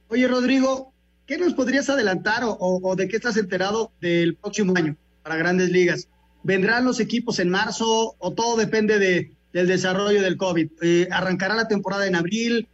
[0.10, 0.94] Oye, Rodrigo,
[1.26, 5.70] ¿qué nos podrías adelantar o, o- de qué estás enterado del próximo año para grandes
[5.72, 6.08] ligas?
[6.44, 10.70] ¿Vendrán los equipos en marzo o todo depende de, del desarrollo del COVID?
[10.82, 12.68] Eh, ¿Arrancará la temporada en abril?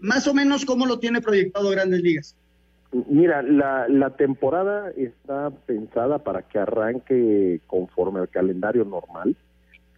[0.00, 2.34] Más o menos, ¿cómo lo tiene proyectado grandes ligas?
[2.92, 9.36] Mira, la, la temporada está pensada para que arranque conforme al calendario normal.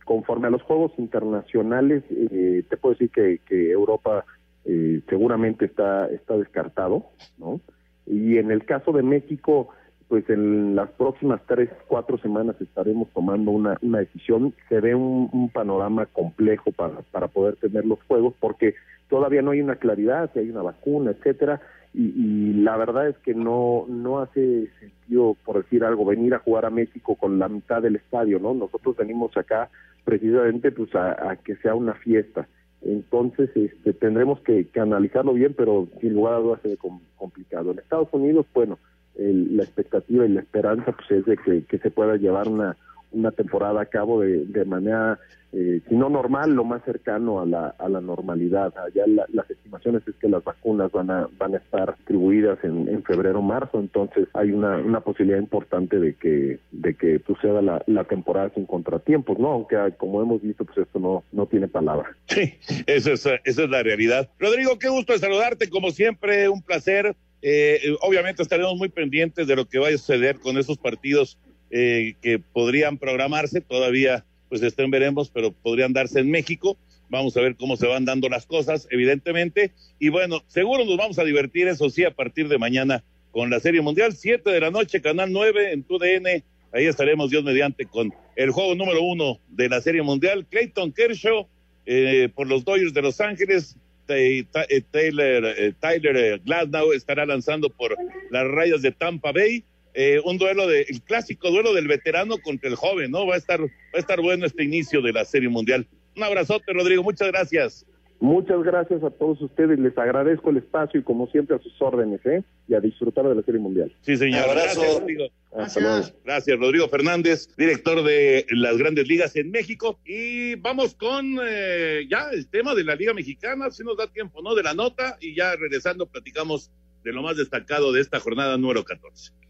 [0.04, 4.24] Conforme a los juegos internacionales, eh, te puedo decir que, que Europa
[4.64, 7.06] eh, seguramente está, está descartado,
[7.38, 7.60] ¿no?
[8.06, 9.68] Y en el caso de México,
[10.08, 14.52] pues en las próximas tres, cuatro semanas estaremos tomando una, una decisión.
[14.68, 18.74] Se ve un, panorama complejo para, para poder tener los juegos, porque
[19.08, 21.60] todavía no hay una claridad, si hay una vacuna, etcétera,
[21.92, 26.38] y, y la verdad es que no, no hace sentido, por decir algo, venir a
[26.38, 28.54] jugar a México con la mitad del estadio, ¿no?
[28.54, 29.68] Nosotros venimos acá
[30.04, 32.46] precisamente pues a, que sea una fiesta.
[32.82, 37.72] Entonces, este, tendremos que, analizarlo bien, pero sin lugar a dudas com- complicado.
[37.72, 38.78] En Estados Unidos, bueno,
[39.16, 42.76] el- la expectativa y la esperanza pues es de que se pueda llevar una,
[43.12, 45.18] una temporada a cabo de, de manera,
[45.52, 48.72] eh, si no normal, lo más cercano a la, a la normalidad.
[48.78, 52.88] Allá la- las estimaciones es que las vacunas van a, van a estar distribuidas en,
[52.88, 57.82] en febrero marzo, entonces hay una, una posibilidad importante de que, de que suceda la,
[57.86, 59.48] la temporada sin contratiempos, ¿no?
[59.52, 62.16] Aunque ah, como hemos visto, pues esto no, no tiene palabra.
[62.26, 62.54] Sí,
[62.86, 64.28] esa es, esa es la realidad.
[64.38, 67.16] Rodrigo, qué gusto saludarte, como siempre, un placer.
[67.42, 71.38] Eh, obviamente estaremos muy pendientes de lo que vaya a suceder con esos partidos
[71.70, 76.76] eh, que podrían programarse, todavía pues estén veremos, pero podrían darse en México.
[77.08, 79.72] Vamos a ver cómo se van dando las cosas, evidentemente.
[79.98, 83.60] Y bueno, seguro nos vamos a divertir, eso sí, a partir de mañana con la
[83.60, 86.42] Serie Mundial, 7 de la noche, Canal 9 en TUDN.
[86.72, 90.46] Ahí estaremos, Dios mediante, con el juego número uno de la Serie Mundial.
[90.48, 91.46] Clayton Kershaw
[91.86, 93.76] eh, por los Dodgers de Los Ángeles.
[94.08, 94.44] Eh,
[94.90, 97.96] Taylor, eh, Tyler Glasnow estará lanzando por
[98.30, 99.62] las rayas de Tampa Bay.
[99.94, 103.26] Eh, un duelo de, el clásico duelo del veterano contra el joven, ¿no?
[103.26, 105.86] Va a estar, va a estar bueno este inicio de la Serie Mundial.
[106.16, 107.86] Un abrazote, Rodrigo, muchas gracias.
[108.20, 112.20] Muchas gracias a todos ustedes, les agradezco el espacio y como siempre a sus órdenes,
[112.26, 112.42] ¿eh?
[112.68, 113.90] Y a disfrutar de la Serie Mundial.
[114.02, 114.40] Sí, señor.
[114.40, 114.82] Abrazo.
[114.82, 115.24] Gracias, Rodrigo.
[115.56, 116.06] Hasta luego.
[116.22, 119.98] Gracias, Rodrigo Fernández, director de las grandes ligas en México.
[120.04, 124.42] Y vamos con eh, ya el tema de la Liga Mexicana, si nos da tiempo,
[124.42, 124.54] ¿no?
[124.54, 126.70] De la nota y ya regresando platicamos
[127.02, 129.32] de lo más destacado de esta jornada número 14.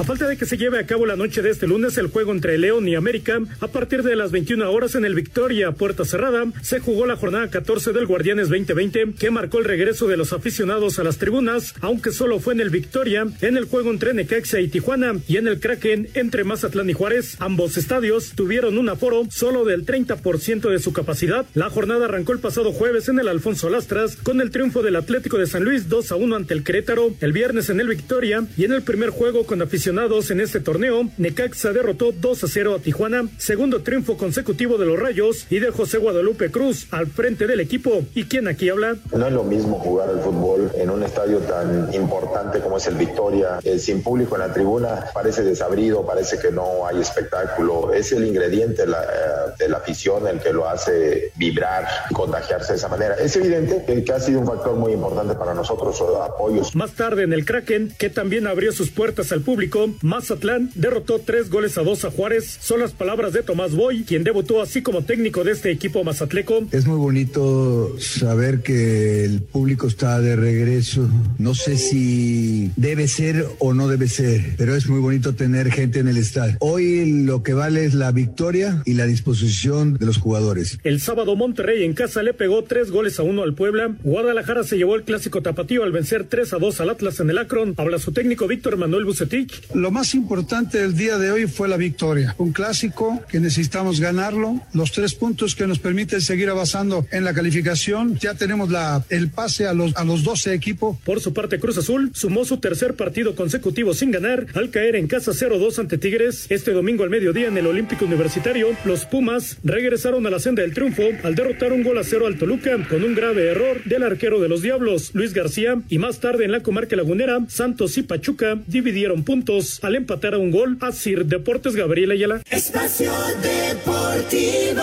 [0.00, 2.32] A falta de que se lleve a cabo la noche de este lunes el juego
[2.32, 6.46] entre León y América, a partir de las 21 horas en el Victoria Puerta Cerrada,
[6.62, 10.98] se jugó la jornada 14 del Guardianes 2020, que marcó el regreso de los aficionados
[10.98, 14.68] a las tribunas, aunque solo fue en el Victoria, en el juego entre Necaxa y
[14.68, 17.36] Tijuana y en el Kraken entre Mazatlán y Juárez.
[17.38, 21.44] Ambos estadios tuvieron un aforo solo del 30% de su capacidad.
[21.52, 25.36] La jornada arrancó el pasado jueves en el Alfonso Lastras con el triunfo del Atlético
[25.36, 28.64] de San Luis 2 a 1 ante el Querétaro, el viernes en el Victoria y
[28.64, 32.78] en el primer juego con aficionados en este torneo, Necaxa derrotó 2 a 0 a
[32.78, 37.58] Tijuana, segundo triunfo consecutivo de los Rayos y de José Guadalupe Cruz al frente del
[37.58, 38.04] equipo.
[38.14, 38.96] ¿Y quién aquí habla?
[39.12, 42.94] No es lo mismo jugar al fútbol en un estadio tan importante como es el
[42.94, 47.92] Victoria, eh, sin público en la tribuna, parece desabrido, parece que no hay espectáculo.
[47.92, 52.74] Es el ingrediente la, eh, de la afición el que lo hace vibrar y contagiarse
[52.74, 53.16] de esa manera.
[53.16, 56.74] Es evidente que, que ha sido un factor muy importante para nosotros, apoyos.
[56.74, 59.69] Más tarde en el Kraken, que también abrió sus puertas al público,
[60.02, 62.58] Mazatlán derrotó tres goles a dos a Juárez.
[62.60, 66.66] Son las palabras de Tomás Boy, quien debutó así como técnico de este equipo mazatleco.
[66.72, 71.08] Es muy bonito saber que el público está de regreso.
[71.38, 76.00] No sé si debe ser o no debe ser, pero es muy bonito tener gente
[76.00, 76.56] en el estadio.
[76.60, 80.78] Hoy lo que vale es la victoria y la disposición de los jugadores.
[80.84, 83.96] El sábado Monterrey en casa le pegó tres goles a uno al Puebla.
[84.02, 87.38] Guadalajara se llevó el clásico tapatío al vencer 3 a 2 al Atlas en el
[87.38, 87.74] Akron.
[87.76, 89.59] Habla su técnico Víctor Manuel Bucetich.
[89.74, 92.34] Lo más importante del día de hoy fue la victoria.
[92.38, 94.60] Un clásico que necesitamos ganarlo.
[94.72, 98.18] Los tres puntos que nos permiten seguir avanzando en la calificación.
[98.18, 100.98] Ya tenemos la, el pase a los, a los 12 equipos.
[101.04, 105.06] Por su parte, Cruz Azul sumó su tercer partido consecutivo sin ganar al caer en
[105.06, 106.46] casa 0-2 ante Tigres.
[106.48, 110.74] Este domingo al mediodía en el Olímpico Universitario, los Pumas regresaron a la senda del
[110.74, 114.40] triunfo al derrotar un gol a cero al Toluca con un grave error del arquero
[114.40, 118.58] de los Diablos, Luis García, y más tarde en la comarca lagunera, Santos y Pachuca
[118.66, 119.49] dividieron puntos
[119.82, 122.40] al empatar a un gol a Sir Deportes Gabriel Ayala.
[122.48, 124.82] Espacio Deportivo.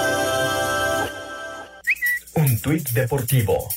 [2.35, 3.69] Un tuit deportivo.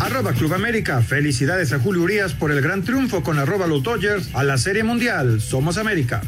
[0.00, 1.02] Arroba Club América.
[1.02, 4.84] Felicidades a Julio Urias por el gran triunfo con arroba los Dodgers a la Serie
[4.84, 5.42] Mundial.
[5.42, 6.22] Somos América.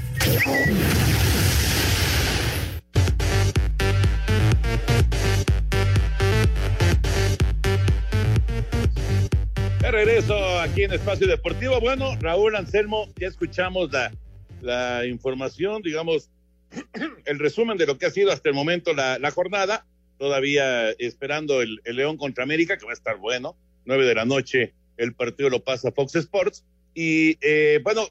[9.91, 11.81] Regreso aquí en Espacio Deportivo.
[11.81, 14.13] Bueno, Raúl Anselmo, ya escuchamos la,
[14.63, 16.31] la información, digamos,
[17.25, 19.85] el resumen de lo que ha sido hasta el momento la, la jornada.
[20.17, 23.57] Todavía esperando el, el, León contra América, que va a estar bueno.
[23.85, 26.65] Nueve de la noche, el partido lo pasa Fox Sports.
[26.95, 28.09] Y eh, bueno,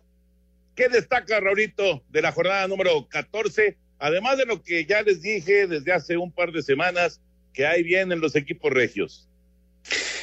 [0.75, 3.77] ¿qué destaca Raulito de la jornada número 14?
[3.99, 7.21] Además de lo que ya les dije desde hace un par de semanas,
[7.53, 9.29] que hay bien en los equipos regios.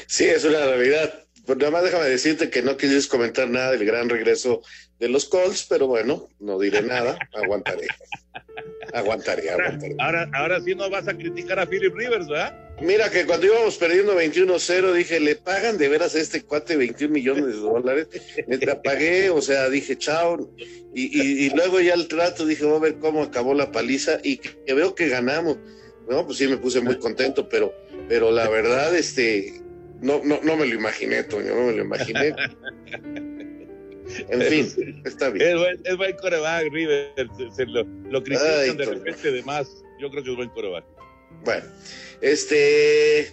[0.06, 1.25] Sí, es una realidad.
[1.46, 4.62] Pues nada más déjame decirte que no quieres comentar nada del gran regreso
[4.98, 7.86] de los Colts, pero bueno, no diré nada, aguantaré.
[8.92, 9.94] Aguantaré, aguantaré.
[9.98, 12.66] Ahora, ahora sí no vas a criticar a Philip Rivers, ¿verdad?
[12.80, 17.12] Mira que cuando íbamos perdiendo 21-0, dije, le pagan de veras a este cuate 21
[17.12, 18.08] millones de dólares.
[18.46, 20.50] Me pagué, o sea, dije, chao.
[20.94, 24.18] Y, y, y, luego ya el trato, dije, voy a ver cómo acabó la paliza
[24.22, 25.58] y que, que veo que ganamos.
[26.08, 27.72] No, pues sí me puse muy contento, pero,
[28.08, 29.60] pero la verdad, este,
[30.00, 32.34] no, no, no me lo imaginé, Toño, no me lo imaginé.
[34.28, 35.48] En fin, está bien.
[35.48, 37.12] Es buen, es buen coreback, River.
[37.36, 39.68] Se, se lo, lo critican Ay, de repente de más.
[39.98, 40.84] Yo creo que es buen coreback.
[41.44, 41.64] Bueno,
[42.20, 43.30] este.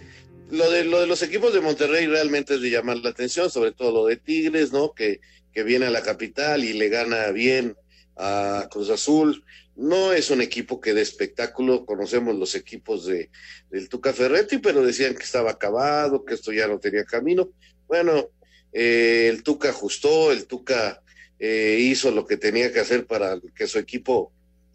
[0.50, 3.72] Lo de, lo de los equipos de Monterrey realmente es de llamar la atención, sobre
[3.72, 4.92] todo lo de Tigres, ¿no?
[4.92, 5.20] Que,
[5.52, 7.76] que viene a la capital y le gana bien
[8.16, 9.42] a Cruz Azul.
[9.76, 13.30] No es un equipo que de espectáculo, conocemos los equipos de,
[13.70, 17.50] del Tuca Ferretti, pero decían que estaba acabado, que esto ya no tenía camino.
[17.88, 18.28] Bueno,
[18.72, 21.02] eh, el Tuca ajustó, el Tuca
[21.38, 24.32] eh, hizo lo que tenía que hacer para que su equipo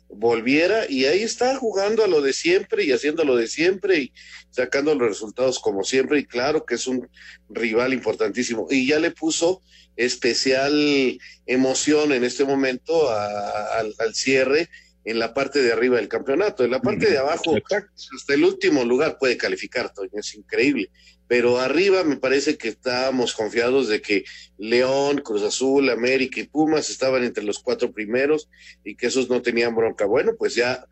[0.09, 4.13] volviera y ahí está jugando a lo de siempre y haciendo lo de siempre y
[4.49, 7.07] sacando los resultados como siempre y claro que es un
[7.49, 9.61] rival importantísimo y ya le puso
[9.95, 14.69] especial emoción en este momento a, al cierre
[15.09, 16.63] en la parte de arriba del campeonato.
[16.63, 20.91] En la parte de abajo, hasta el último lugar puede calificar, Toño, es increíble.
[21.27, 24.23] Pero arriba me parece que estábamos confiados de que
[24.59, 28.49] León, Cruz Azul, América y Pumas estaban entre los cuatro primeros
[28.83, 30.05] y que esos no tenían bronca.
[30.05, 30.85] Bueno, pues ya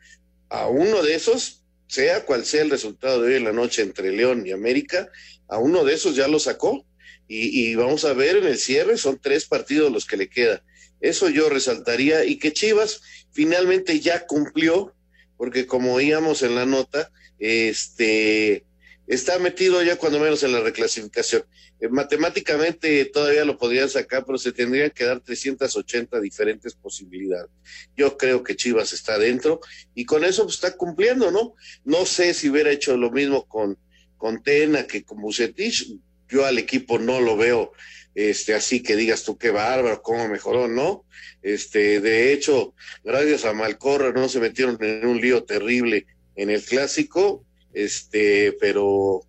[0.50, 4.12] a uno de esos, sea cual sea el resultado de hoy en la noche entre
[4.12, 5.10] León y América,
[5.48, 6.88] a uno de esos ya lo sacó.
[7.28, 10.62] Y, y vamos a ver en el cierre, son tres partidos los que le quedan.
[11.02, 14.96] Eso yo resaltaría y que Chivas finalmente ya cumplió,
[15.38, 18.66] porque como oíamos en la nota, este
[19.08, 21.44] está metido ya cuando menos en la reclasificación.
[21.80, 27.50] Eh, matemáticamente todavía lo podrían sacar, pero se tendrían que dar 380 diferentes posibilidades.
[27.96, 29.62] Yo creo que Chivas está dentro
[29.96, 31.56] y con eso pues, está cumpliendo, ¿no?
[31.86, 33.78] No sé si hubiera hecho lo mismo con,
[34.18, 35.96] con Tena que con Bucetich.
[36.30, 37.72] Yo al equipo no lo veo
[38.18, 41.06] este, así que digas tú qué bárbaro, cómo mejoró, ¿no?
[41.44, 46.64] Este, de hecho, gracias a Malcorra no se metieron en un lío terrible en el
[46.64, 49.22] clásico, este, pero,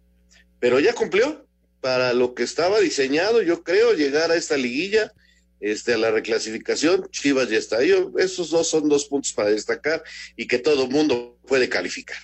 [0.58, 1.46] pero ya cumplió
[1.82, 5.12] para lo que estaba diseñado, yo creo, llegar a esta liguilla,
[5.60, 7.84] este, a la reclasificación, Chivas ya está.
[7.84, 10.02] Yo, esos dos son dos puntos para destacar
[10.34, 12.16] y que todo mundo puede calificar.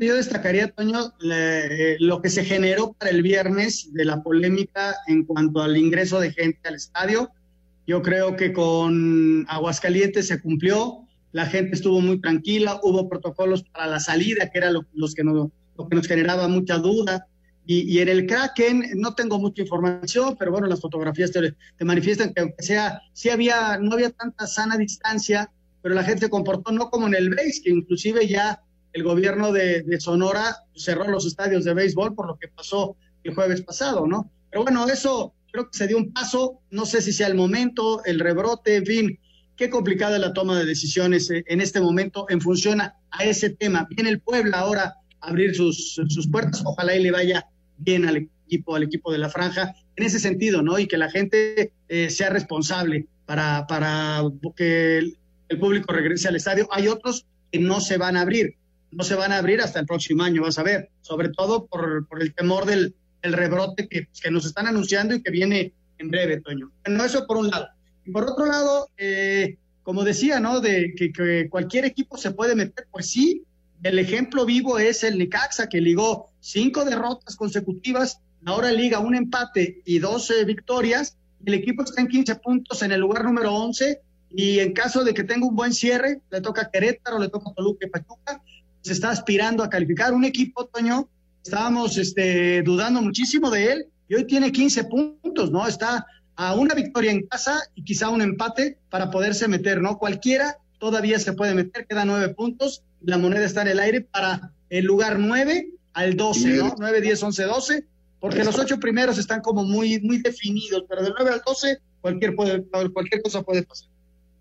[0.00, 5.24] Yo destacaría, Toño, le, lo que se generó para el viernes de la polémica en
[5.24, 7.30] cuanto al ingreso de gente al estadio.
[7.86, 13.86] Yo creo que con Aguascalientes se cumplió, la gente estuvo muy tranquila, hubo protocolos para
[13.86, 17.26] la salida, que era lo, los que nos, lo que nos generaba mucha duda.
[17.64, 21.84] Y, y, en el Kraken no tengo mucha información, pero bueno, las fotografías te, te
[21.84, 25.50] manifiestan que aunque sea, sí había, no había tanta sana distancia,
[25.82, 28.62] pero la gente se comportó no como en el base, que inclusive ya
[28.96, 33.60] el gobierno de, Sonora cerró los estadios de béisbol por lo que pasó el jueves
[33.60, 34.30] pasado, ¿no?
[34.50, 38.02] Pero bueno, eso creo que se dio un paso, no sé si sea el momento,
[38.06, 39.18] el rebrote, en fin,
[39.54, 43.86] qué complicada la toma de decisiones en este momento en función a, ese tema.
[43.90, 46.00] Viene el Puebla ahora a abrir sus,
[46.32, 50.18] puertas, ojalá y le vaya bien al equipo, al equipo de la franja, en ese
[50.18, 50.78] sentido, ¿no?
[50.78, 54.22] Y que la gente eh, sea responsable para, para
[54.56, 54.98] que
[55.50, 56.66] el público regrese al estadio.
[56.70, 58.56] Hay otros que no se van a abrir
[58.90, 62.06] no se van a abrir hasta el próximo año, vas a ver, sobre todo por,
[62.06, 66.10] por el temor del, del rebrote que, que, nos están anunciando y que viene en
[66.10, 66.70] breve, Toño.
[66.84, 67.68] Bueno, eso por un lado.
[68.04, 70.60] Y por otro lado, eh, como decía, ¿no?
[70.60, 73.42] De que, que, cualquier equipo se puede meter, pues sí,
[73.82, 79.82] el ejemplo vivo es el Necaxa, que ligó cinco derrotas consecutivas, ahora liga un empate
[79.84, 84.58] y 12 victorias, el equipo está en 15 puntos en el lugar número 11, y
[84.58, 87.54] en caso de que tenga un buen cierre, le toca a Querétaro, le toca a
[87.54, 88.42] Toluca Pachuca,
[88.92, 90.12] está aspirando a calificar.
[90.12, 91.08] Un equipo, Toño,
[91.42, 95.66] estábamos este, dudando muchísimo de él y hoy tiene 15 puntos, ¿no?
[95.66, 99.98] Está a una victoria en casa y quizá un empate para poderse meter, ¿no?
[99.98, 104.52] Cualquiera todavía se puede meter, quedan nueve puntos, la moneda está en el aire para
[104.68, 106.74] el lugar 9 al 12, ¿no?
[106.78, 107.84] 9, 10, 11, 12,
[108.20, 112.36] porque los ocho primeros están como muy, muy definidos, pero del 9 al 12 cualquier,
[112.36, 113.88] puede, cualquier cosa puede pasar.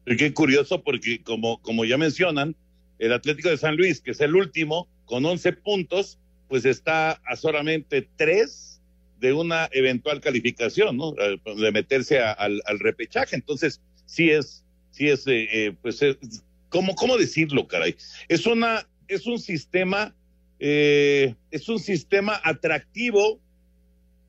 [0.05, 2.55] Y qué curioso porque como, como ya mencionan,
[2.99, 7.35] el Atlético de San Luis, que es el último, con 11 puntos, pues está a
[7.35, 8.81] solamente tres
[9.19, 11.13] de una eventual calificación, ¿no?
[11.13, 13.35] De meterse a, al, repechaje.
[13.35, 16.17] Entonces, sí es, sí es, eh, eh, pues, es,
[16.69, 17.95] ¿cómo, ¿cómo decirlo, caray?
[18.27, 20.13] Es una, es un sistema,
[20.59, 23.39] eh, es un sistema atractivo,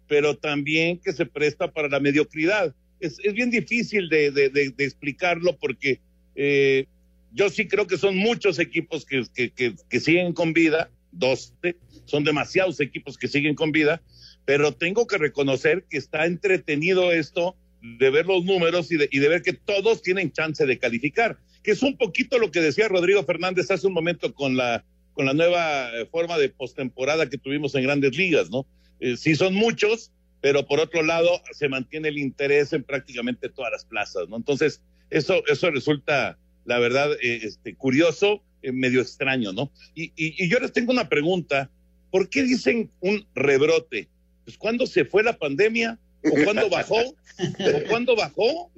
[0.08, 2.74] pero también que se presta para la mediocridad.
[3.00, 6.00] Es, bien difícil de explicarlo porque
[6.36, 6.86] eh,
[7.32, 12.24] yo sí creo que son muchos equipos que, que, que, siguen con vida, 12, son
[12.24, 14.02] demasiados equipos que siguen con vida,
[14.44, 19.18] pero tengo que reconocer que está entretenido esto de ver los números y de, y
[19.18, 22.88] de, ver que todos tienen chance de calificar, que es un poquito lo que decía
[22.88, 27.74] Rodrigo Fernández hace un momento con la, con la nueva forma de postemporada que tuvimos
[27.74, 28.66] en grandes ligas, ¿no?
[29.00, 33.72] Eh, sí son muchos, pero por otro lado se mantiene el interés en prácticamente todas
[33.72, 34.36] las plazas, ¿no?
[34.36, 39.70] Entonces, eso, eso resulta la verdad, eh, este, curioso, eh, medio extraño, ¿no?
[39.94, 41.70] Y, y, y, yo les tengo una pregunta,
[42.10, 44.08] ¿por qué dicen un rebrote?
[44.44, 48.70] Pues cuando se fue la pandemia, o cuando bajó, o cuando bajó.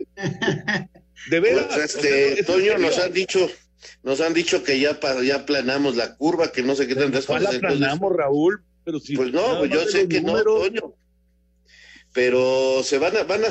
[1.31, 1.67] De veras.
[1.67, 3.49] Pues este, Toño, nos han dicho,
[4.03, 7.55] nos han dicho que ya, ya planamos la curva, que no sé qué tantas cosas.
[7.55, 8.63] la planamos, Raúl?
[8.85, 10.71] Pero si pues no, pues yo sé que números...
[10.73, 10.95] no, Toño.
[12.15, 13.49] Pero se van a, van a,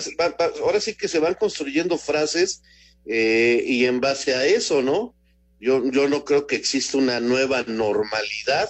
[0.62, 2.64] ahora sí que se van construyendo frases
[3.08, 5.16] eh, y en base a eso, ¿no?
[5.60, 8.70] Yo, yo no creo que exista una nueva normalidad.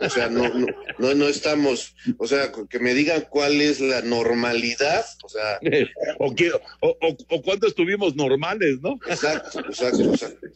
[0.00, 0.66] O sea, no, no,
[0.98, 5.58] no, no, estamos, o sea, que me digan cuál es la normalidad, o sea.
[6.18, 8.98] o, que, o, o, o cuánto estuvimos normales, ¿no?
[9.06, 10.46] Exacto, exacto, exacto.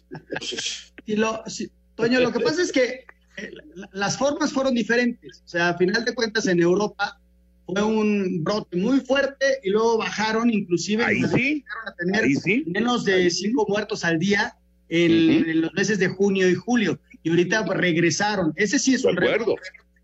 [1.04, 3.04] Y lo, sí, Toño, lo que pasa es que
[3.36, 3.50] eh,
[3.92, 5.42] las formas fueron diferentes.
[5.44, 7.20] O sea, a final de cuentas, en Europa
[7.66, 12.64] fue un brote muy fuerte y luego bajaron, inclusive ahí sí, a tener sí.
[12.66, 14.56] menos de cinco muertos al día
[14.88, 15.50] en, uh -huh.
[15.50, 17.00] en, los meses de junio y julio.
[17.22, 18.52] Y ahorita regresaron.
[18.56, 19.56] Ese sí es un recuerdo.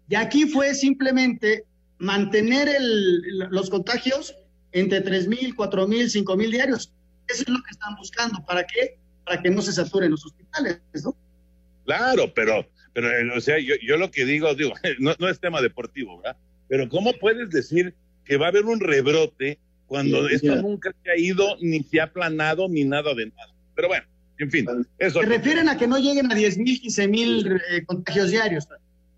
[0.09, 1.65] Y aquí fue simplemente
[1.99, 4.35] mantener el, los contagios
[4.73, 6.93] entre tres mil, cuatro mil, cinco mil diarios.
[7.29, 8.45] Eso es lo que están buscando.
[8.47, 8.99] ¿Para qué?
[9.25, 11.15] Para que no se saturen los hospitales, ¿no?
[11.85, 15.41] Claro, pero pero eh, o sea, yo, yo lo que digo, digo, no, no es
[15.41, 16.37] tema deportivo, ¿verdad?
[16.71, 20.63] Pero ¿cómo puedes decir que va a haber un rebrote cuando Sí, esto ya.
[20.63, 23.53] nunca se ha ido, ni se ha aplanado, ni nada de nada?
[23.75, 24.05] Pero bueno,
[24.39, 24.67] en fin,
[24.99, 25.21] eso.
[25.21, 28.69] Se refieren a que no lleguen a 10 mil, 15 mil eh, contagios diarios.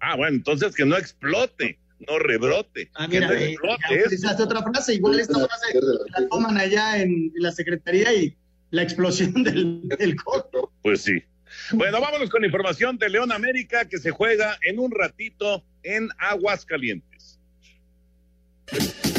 [0.01, 2.91] Ah, bueno, entonces que no explote, no rebrote.
[2.95, 4.07] Ah, que mira, no eh, explote ya eso.
[4.07, 5.79] utilizaste otra frase, igual esta frase
[6.19, 8.35] la toman allá en, en la Secretaría y
[8.71, 10.69] la explosión del, del COVID.
[10.83, 11.23] Pues sí.
[11.73, 17.12] Bueno, vámonos con información de León América que se juega en un ratito en Aguascalientes.
[18.73, 19.12] Thank you.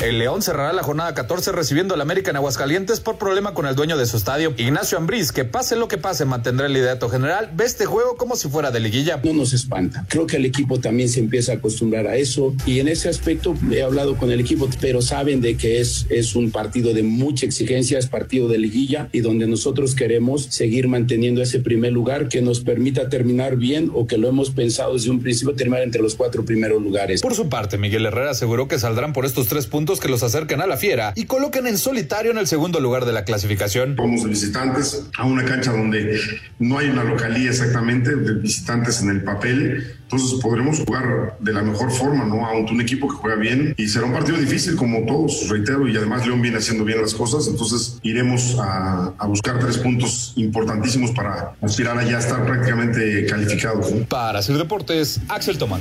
[0.00, 3.74] El León cerrará la jornada 14 recibiendo al América en Aguascalientes por problema con el
[3.74, 7.50] dueño de su estadio, Ignacio Ambriz, que pase lo que pase mantendrá el liderato general,
[7.52, 9.20] ve este juego como si fuera de liguilla.
[9.22, 10.06] No nos espanta.
[10.08, 13.54] Creo que el equipo también se empieza a acostumbrar a eso y en ese aspecto
[13.70, 17.44] he hablado con el equipo, pero saben de que es, es un partido de mucha
[17.44, 22.40] exigencia, es partido de liguilla y donde nosotros queremos seguir manteniendo ese primer lugar que
[22.40, 26.14] nos permita terminar bien o que lo hemos pensado desde un principio terminar entre los
[26.14, 27.20] cuatro primeros lugares.
[27.20, 30.60] Por su parte, Miguel Herrera aseguró que saldrán por estos tres puntos que los acercan
[30.60, 33.96] a la fiera y coloquen en solitario en el segundo lugar de la clasificación.
[33.96, 36.20] Vamos de visitantes a una cancha donde
[36.58, 39.96] no hay una localía exactamente de visitantes en el papel.
[40.02, 42.46] Entonces podremos jugar de la mejor forma, ¿no?
[42.46, 45.96] Ante un equipo que juega bien y será un partido difícil como todos, reitero, y
[45.96, 47.46] además León viene haciendo bien las cosas.
[47.46, 53.90] Entonces iremos a, a buscar tres puntos importantísimos para aspirar a ya estar prácticamente calificados.
[53.92, 54.04] ¿no?
[54.06, 55.80] Para hacer deportes, Axel Tomán.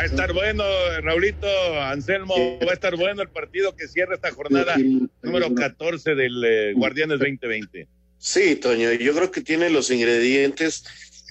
[0.00, 0.64] Va a estar bueno,
[1.02, 1.46] Raulito,
[1.78, 2.34] Anselmo,
[2.66, 4.74] va a estar bueno el partido que cierra esta jornada
[5.20, 7.86] número 14 del eh, Guardianes 2020.
[8.16, 10.84] Sí, Toño, yo creo que tiene los ingredientes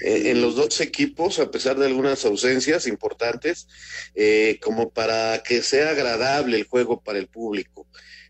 [0.06, 3.68] eh, en los dos equipos, a pesar de algunas ausencias importantes,
[4.14, 7.88] eh, como para que sea agradable el juego para el público.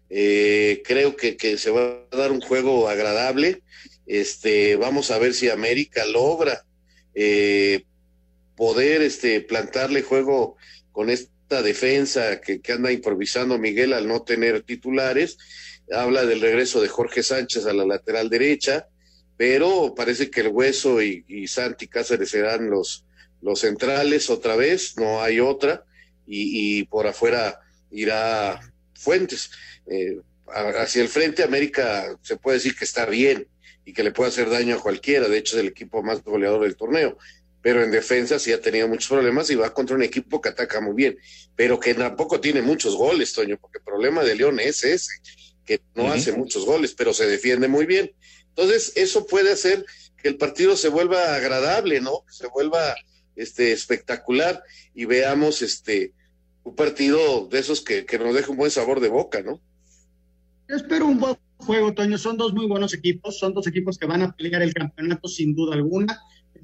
[0.09, 3.61] Eh, creo que, que se va a dar un juego agradable.
[4.07, 6.63] Este, vamos a ver si América logra
[7.13, 7.83] eh,
[8.59, 10.57] poder este, plantarle juego
[10.91, 15.37] con esta defensa que, anda improvisando Miguel al no tener titulares.
[15.89, 18.89] Habla del regreso de Jorge Sánchez a la lateral derecha,
[19.37, 23.05] pero parece que el Hueso y, Santi Cáceres serán los,
[23.41, 25.85] los centrales otra vez, no hay otra,
[26.27, 28.59] y, por afuera irá
[28.93, 29.51] Fuentes.
[29.87, 30.19] Eh,
[30.75, 33.47] hacia el frente, América se puede decir que está bien
[33.85, 36.63] y que le puede hacer daño a cualquiera, de hecho es el equipo más goleador
[36.63, 37.17] del torneo,
[37.61, 40.79] pero en defensa sí ha tenido muchos problemas y va contra un equipo que ataca
[40.79, 41.17] muy bien,
[41.55, 45.11] pero que tampoco tiene muchos goles, Toño, porque el problema de León es ese,
[45.65, 48.11] que no hace muchos goles, pero se defiende muy bien.
[48.49, 49.85] Entonces, eso puede hacer
[50.17, 52.23] que el partido se vuelva agradable, ¿no?
[52.29, 52.95] Se vuelva
[53.35, 56.13] este espectacular y veamos este
[56.63, 59.61] un partido de esos que, que nos deja un buen sabor de boca, ¿no?
[60.67, 62.17] Yo espero un buen juego, Toño.
[62.17, 65.55] Son dos muy buenos equipos, son dos equipos que van a pelear el campeonato sin
[65.55, 66.19] duda alguna.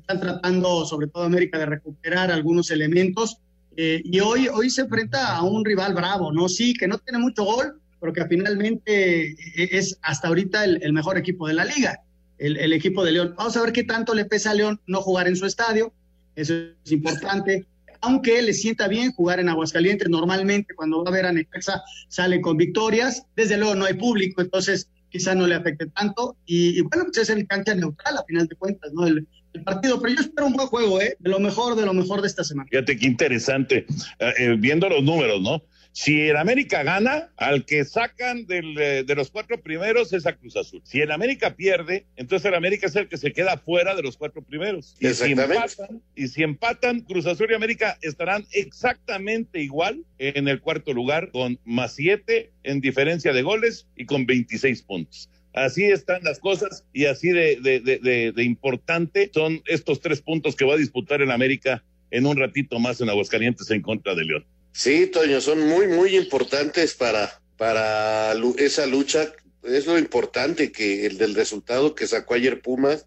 [0.07, 3.37] Están tratando, sobre todo América, de recuperar algunos elementos.
[3.75, 6.47] eh, y hoy, hoy se enfrenta a un rival bravo, ¿no?
[6.47, 11.17] Sí, que no tiene mucho gol, pero que finalmente eh, es hasta ahorita el, mejor
[11.17, 12.01] equipo de la liga,
[12.37, 13.33] el, equipo de León.
[13.35, 15.91] Vamos a ver qué tanto le pesa a León no jugar en su estadio.
[16.35, 17.65] Eso es importante
[18.01, 22.39] aunque le sienta bien jugar en Aguascalientes, normalmente cuando va a ver a Necaxa sale
[22.39, 27.05] con victorias, desde luego no hay público, entonces quizá no le afecte tanto, y, bueno,
[27.05, 29.07] pues es en cancha neutral a final de cuentas, ¿no?
[29.07, 31.15] El, el partido, pero yo espero un buen juego, ¿eh?
[31.19, 32.67] De lo mejor, de lo mejor de esta semana.
[32.69, 33.85] Fíjate qué interesante,
[34.19, 35.63] eh, eh, viendo los números, ¿no?
[35.97, 40.35] Si el América gana, al que sacan del, eh, de los cuatro primeros es a
[40.35, 40.81] Cruz Azul.
[40.83, 44.17] Si el América pierde, entonces el América es el que se queda fuera de los
[44.17, 44.97] cuatro primeros.
[44.99, 50.59] Y si empatan, y si empatan, Cruz Azul y América estarán exactamente igual en el
[50.59, 55.29] cuarto lugar, con más siete en diferencia de goles y con 26 puntos.
[55.53, 60.21] Así están las cosas y así de, de, de, de, de importante son estos tres
[60.21, 64.13] puntos que va a disputar el América en un ratito más en Aguascalientes en contra
[64.13, 64.45] de León.
[64.77, 69.31] Sí, Toño, son muy, muy importantes para, para esa lucha.
[69.63, 73.05] Es lo importante que el del resultado que sacó ayer Pumas,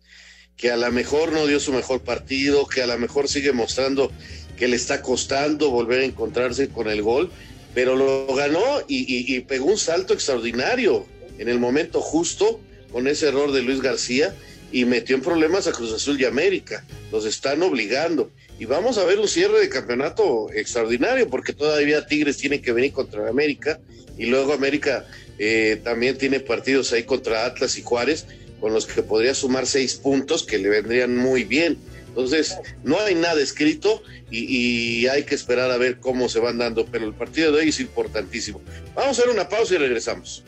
[0.56, 4.10] que a lo mejor no dio su mejor partido, que a lo mejor sigue mostrando
[4.56, 7.30] que le está costando volver a encontrarse con el gol,
[7.74, 11.06] pero lo ganó y, y- y pegó un salto extraordinario
[11.38, 12.60] en el momento justo
[12.90, 14.34] con ese error de Luis García
[14.72, 16.82] y metió en problemas a Cruz Azul y América.
[17.12, 18.32] Los están obligando.
[18.58, 22.92] Y vamos a ver un cierre de campeonato extraordinario, porque todavía Tigres tiene que venir
[22.92, 23.78] contra América
[24.16, 25.06] y luego América
[25.38, 28.26] eh, también tiene partidos ahí contra Atlas y Juárez,
[28.60, 31.78] con los que podría sumar seis puntos que le vendrían muy bien.
[32.08, 36.58] Entonces, no hay nada escrito y, y hay que esperar a ver cómo se van
[36.58, 38.60] dando, pero el partido de hoy es importantísimo.
[38.96, 40.42] Vamos a hacer una pausa y regresamos.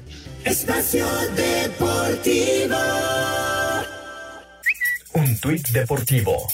[0.45, 1.07] Espacio
[1.37, 2.77] Deportivo.
[5.13, 6.47] Un tuit deportivo.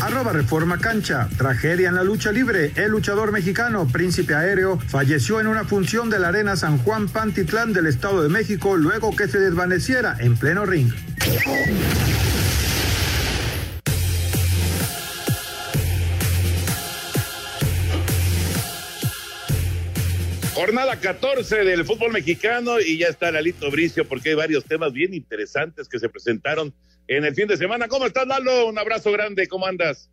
[0.00, 1.28] Arroba Reforma Cancha.
[1.36, 2.72] Tragedia en la lucha libre.
[2.76, 7.72] El luchador mexicano Príncipe Aéreo falleció en una función de la Arena San Juan Pantitlán
[7.72, 10.92] del Estado de México luego que se desvaneciera en pleno ring.
[20.54, 25.14] Jornada 14 del fútbol mexicano y ya está Lalito Bricio porque hay varios temas bien
[25.14, 26.72] interesantes que se presentaron
[27.08, 27.88] en el fin de semana.
[27.88, 28.66] ¿Cómo estás, Lalo?
[28.68, 30.10] Un abrazo grande, ¿cómo andas?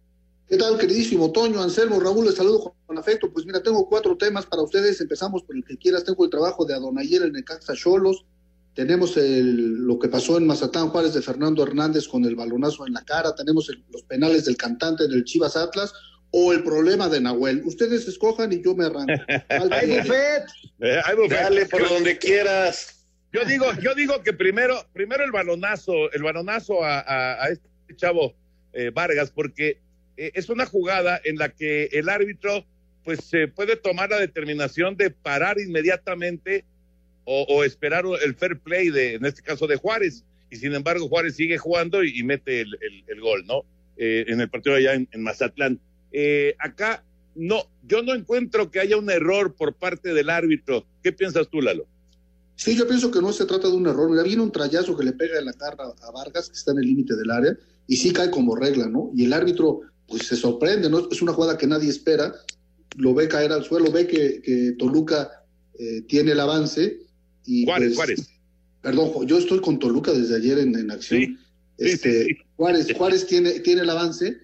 [0.47, 2.25] ¿Qué tal, queridísimo Toño, Anselmo, Raúl?
[2.25, 3.31] Les saludo con afecto.
[3.31, 4.99] Pues mira, tengo cuatro temas para ustedes.
[5.01, 6.03] Empezamos por el que quieras.
[6.03, 8.25] Tengo el trabajo de Adonayer en Necaxa Cholos.
[8.75, 12.93] Tenemos el, lo que pasó en Mazatán Juárez de Fernando Hernández con el balonazo en
[12.93, 13.33] la cara.
[13.35, 15.93] Tenemos el, los penales del cantante del Chivas Atlas
[16.31, 17.61] o el problema de Nahuel.
[17.65, 19.13] Ustedes escojan y yo me arranco.
[19.49, 20.43] Hay buffet.
[20.79, 21.39] Eh, hay buffet.
[21.39, 23.02] Dale por donde quieras.
[23.33, 28.35] Yo digo, yo digo que primero, primero el balonazo, el balonazo a, este chavo
[28.73, 29.79] eh, Vargas, porque
[30.17, 32.63] eh, es una jugada en la que el árbitro
[33.03, 36.63] pues se puede tomar la determinación de parar inmediatamente
[37.25, 41.35] o, esperar el fair play de, en este caso de Juárez, y sin embargo Juárez
[41.35, 43.63] sigue jugando y, mete el, gol, ¿no?
[43.97, 45.79] Eh, en el partido allá en, en Mazatlán.
[46.59, 47.03] Acá
[47.33, 50.85] no, yo no encuentro que haya un error por parte del árbitro.
[51.01, 51.87] ¿Qué piensas tú, Lalo?
[52.55, 54.09] Sí, yo pienso que no se trata de un error.
[54.09, 56.79] Mira, viene un trayazo que le pega en la cara a Vargas, que está en
[56.79, 59.11] el límite del área, y sí cae como regla, ¿no?
[59.15, 61.09] Y el árbitro, pues se sorprende, ¿no?
[61.09, 62.33] Es una jugada que nadie espera,
[62.97, 65.43] lo ve caer al suelo, ve que, que Toluca
[65.77, 66.99] eh, tiene el avance.
[67.45, 68.29] Y Juárez, pues, Juárez.
[68.81, 71.21] Perdón, yo estoy con Toluca desde ayer en, en acción.
[71.21, 71.37] Sí,
[71.77, 72.37] este, sí, sí.
[72.55, 74.37] Juárez, Juárez tiene, tiene el avance.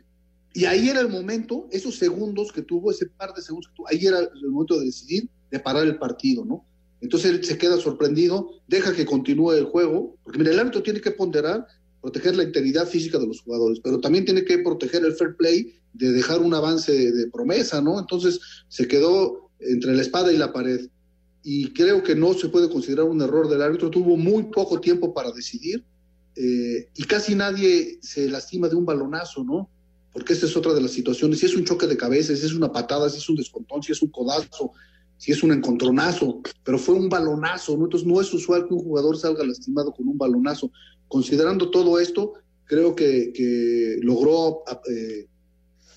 [0.54, 3.88] Y ahí era el momento, esos segundos que tuvo, ese par de segundos que tuvo,
[3.88, 6.66] ahí era el momento de decidir, de parar el partido, ¿no?
[7.02, 11.12] Entonces él se queda sorprendido, deja que continúe el juego, porque el árbitro tiene que
[11.12, 11.66] ponderar,
[12.02, 15.74] proteger la integridad física de los jugadores, pero también tiene que proteger el fair play
[15.94, 18.00] de dejar un avance de, promesa, ¿no?
[18.00, 20.88] Entonces se quedó entre la espada y la pared.
[21.44, 25.14] Y creo que no se puede considerar un error del árbitro, tuvo muy poco tiempo
[25.14, 25.84] para decidir
[26.36, 29.70] eh, y casi nadie se lastima de un balonazo, ¿no?
[30.14, 31.40] Porque esta es otra de las situaciones.
[31.40, 33.92] Si es un choque de cabeza, si es una patada, si es un descontón, si
[33.92, 34.72] es un codazo,
[35.20, 37.84] si es un encontronazo, pero fue un balonazo, ¿no?
[37.84, 40.72] Entonces no es usual que un jugador salga lastimado con un balonazo.
[41.10, 45.28] Considerando todo esto, creo que, logró eh,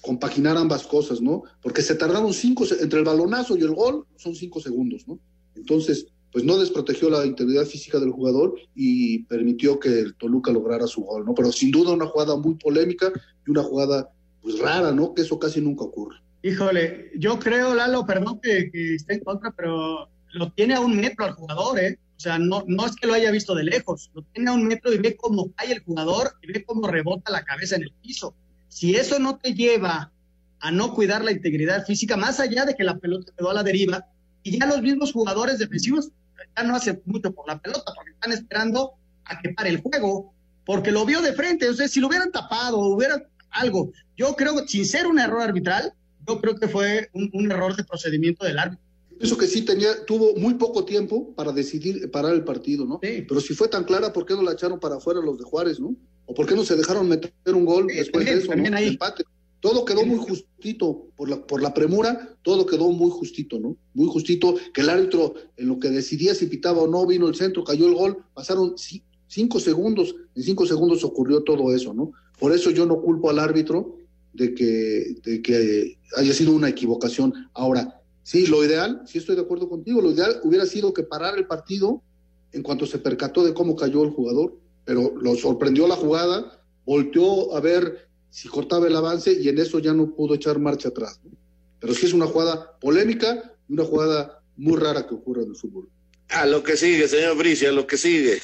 [0.00, 1.44] compaginar ambas cosas, ¿no?
[1.62, 5.20] Porque se tardaron cinco, entre el balonazo y el gol, son cinco segundos, ¿no?
[5.54, 10.88] Entonces, pues no desprotegió la integridad física del jugador y permitió que el Toluca lograra
[10.88, 11.32] su gol, ¿no?
[11.32, 13.12] Pero sin duda una jugada muy polémica
[13.46, 14.10] y una jugada,
[14.40, 15.14] pues rara, ¿no?
[15.14, 16.16] Que eso casi nunca ocurre.
[16.42, 20.96] Híjole, yo creo, Lalo, perdón que, que esté en contra, pero lo tiene a un
[20.96, 21.98] metro al jugador, ¿eh?
[22.16, 24.64] O sea, no, no es que lo haya visto de lejos, lo tiene a un
[24.64, 27.92] metro y ve cómo cae el jugador y ve cómo rebota la cabeza en el
[28.00, 28.34] piso.
[28.68, 30.12] Si eso no te lleva
[30.60, 33.64] a no cuidar la integridad física, más allá de que la pelota quedó a la
[33.64, 34.06] deriva,
[34.44, 36.10] y ya los mismos jugadores defensivos
[36.56, 38.92] ya no hacen mucho por la pelota, porque están esperando
[39.24, 40.32] a que pare el juego,
[40.64, 43.20] porque lo vio de frente, o sea, si lo hubieran tapado, hubiera
[43.50, 45.92] algo, yo creo que sin ser un error arbitral,
[46.26, 48.84] yo creo que fue un, un error de procedimiento del árbitro.
[49.18, 52.98] Pienso que sí tenía, tuvo muy poco tiempo para decidir parar el partido, ¿no?
[53.02, 53.24] Sí.
[53.28, 55.78] Pero si fue tan clara, ¿por qué no la echaron para afuera los de Juárez,
[55.78, 55.94] no?
[56.26, 58.72] ¿O por qué no se dejaron meter un gol Sí, después también, de eso, también
[58.72, 58.78] ¿no?
[58.78, 58.88] ahí.
[58.88, 59.24] Empate.
[59.60, 63.76] Todo quedó muy justito, por la, por la premura, todo quedó muy justito, ¿no?
[63.94, 67.36] Muy justito, que el árbitro, en lo que decidía si pitaba o no, vino el
[67.36, 72.10] centro, cayó el gol, pasaron ci- cinco segundos, en cinco segundos ocurrió todo eso, ¿no?
[72.40, 73.98] Por eso yo no culpo al árbitro
[74.32, 77.48] de que, de que haya sido una equivocación.
[77.54, 81.36] Ahora, sí, lo ideal, sí estoy de acuerdo contigo, lo ideal hubiera sido que parara
[81.36, 82.02] el partido
[82.52, 87.56] en cuanto se percató de cómo cayó el jugador, pero lo sorprendió la jugada, volteó
[87.56, 91.20] a ver si cortaba el avance y en eso ya no pudo echar marcha atrás.
[91.24, 91.30] ¿no?
[91.80, 95.56] Pero sí es una jugada polémica y una jugada muy rara que ocurre en el
[95.56, 95.88] fútbol.
[96.28, 98.40] A lo que sigue, señor Bricia, a lo que sigue.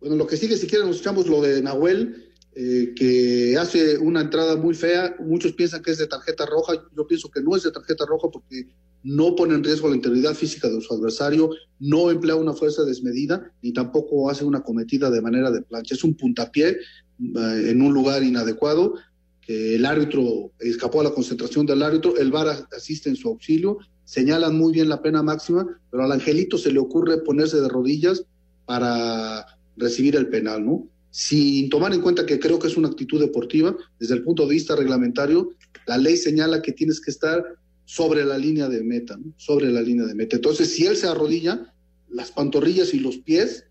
[0.00, 2.25] Bueno, lo que sigue, si quieren, nos echamos lo de Nahuel,
[2.56, 5.14] eh, que hace una entrada muy fea.
[5.20, 6.72] Muchos piensan que es de tarjeta roja.
[6.96, 8.66] Yo pienso que no es de tarjeta roja porque
[9.04, 13.52] no pone en riesgo la integridad física de su adversario, no emplea una fuerza desmedida
[13.62, 15.94] ni tampoco hace una cometida de manera de plancha.
[15.94, 16.76] Es un puntapié eh,
[17.68, 18.94] en un lugar inadecuado
[19.46, 24.56] el árbitro escapó a la concentración del árbitro, el VAR asiste en su auxilio, señalan
[24.56, 28.24] muy bien la pena máxima, pero al Angelito se le ocurre ponerse de rodillas
[28.64, 29.46] para
[29.76, 30.88] recibir el penal, ¿no?
[31.18, 34.52] Sin tomar en cuenta que creo que es una actitud deportiva, desde el punto de
[34.52, 35.48] vista reglamentario,
[35.86, 37.42] la ley señala que tienes que estar
[37.86, 39.32] sobre la línea de meta, ¿no?
[39.38, 40.36] sobre la línea de meta.
[40.36, 41.72] Entonces, si él se arrodilla,
[42.10, 43.64] las pantorrillas y los pies,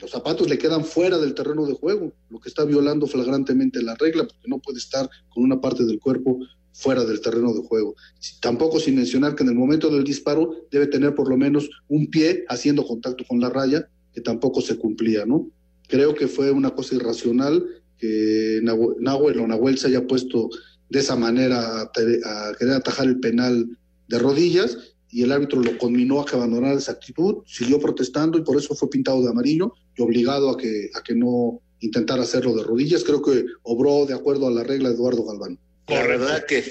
[0.00, 3.94] los zapatos le quedan fuera del terreno de juego, lo que está violando flagrantemente la
[3.94, 6.40] regla, porque no puede estar con una parte del cuerpo
[6.72, 7.94] fuera del terreno de juego.
[8.40, 12.10] Tampoco sin mencionar que en el momento del disparo debe tener por lo menos un
[12.10, 15.48] pie haciendo contacto con la raya, que tampoco se cumplía, ¿no?
[15.90, 17.66] Creo que fue una cosa irracional
[17.98, 20.48] que Nahuel o Nahuel se haya puesto
[20.88, 23.78] de esa manera a, querer atajar el penal
[24.08, 24.78] de rodillas
[25.10, 28.74] y el árbitro lo conminó a que abandonara esa actitud, siguió protestando y por eso
[28.74, 33.02] fue pintado de amarillo y obligado a que, a que no intentara hacerlo de rodillas.
[33.04, 35.58] Creo que obró de acuerdo a la regla de Eduardo Galván.
[35.88, 36.64] La verdad que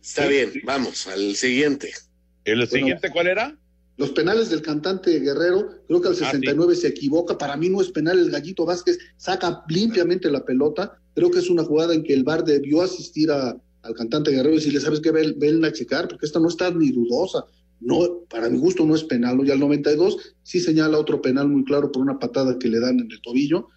[0.00, 1.92] está bien, vamos al siguiente.
[2.44, 3.58] ¿El siguiente cuál era?
[3.96, 7.80] Los penales del cantante Guerrero, creo que al 69 ah, se equivoca, para mí no
[7.80, 12.02] es penal, el Gallito Vázquez saca limpiamente la pelota, creo que es una jugada en
[12.02, 15.10] que el VAR debió asistir a, al cantante Guerrero y decirle, ¿sabes qué?
[15.10, 17.46] Ven, a checar, porque esta no está ni dudosa,
[17.80, 21.64] no, para mi gusto no es penal, y al 92 sí señala otro penal muy
[21.64, 23.68] claro por una patada que le dan en el tobillo,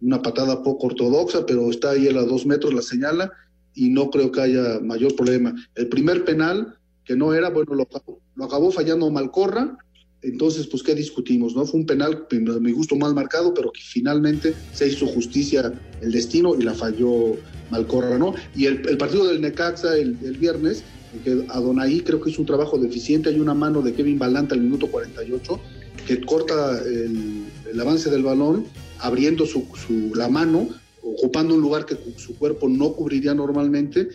[0.00, 3.32] una patada poco ortodoxa, pero está ahí a los dos metros, la señala,
[3.74, 5.54] y no creo que haya mayor problema.
[5.76, 6.77] El primer penal,
[7.08, 7.88] que no era, bueno, lo
[8.36, 9.78] lo acabó fallando Malcorra,
[10.20, 11.54] entonces, pues, ¿qué discutimos?
[11.54, 15.72] no Fue un penal, a mi gusto, mal marcado, pero que finalmente se hizo justicia
[16.02, 17.36] el destino y la falló
[17.70, 18.34] Malcorra, ¿no?
[18.54, 20.82] Y el, partido del Necaxa el, viernes,
[21.24, 24.60] que Adonai creo que es un trabajo deficiente, hay una mano de Kevin Balanta al
[24.60, 25.60] minuto 48
[26.06, 28.66] que corta el, avance del balón,
[28.98, 30.68] abriendo su, su, la mano,
[31.02, 34.08] ocupando un lugar que su cuerpo no cubriría normalmente.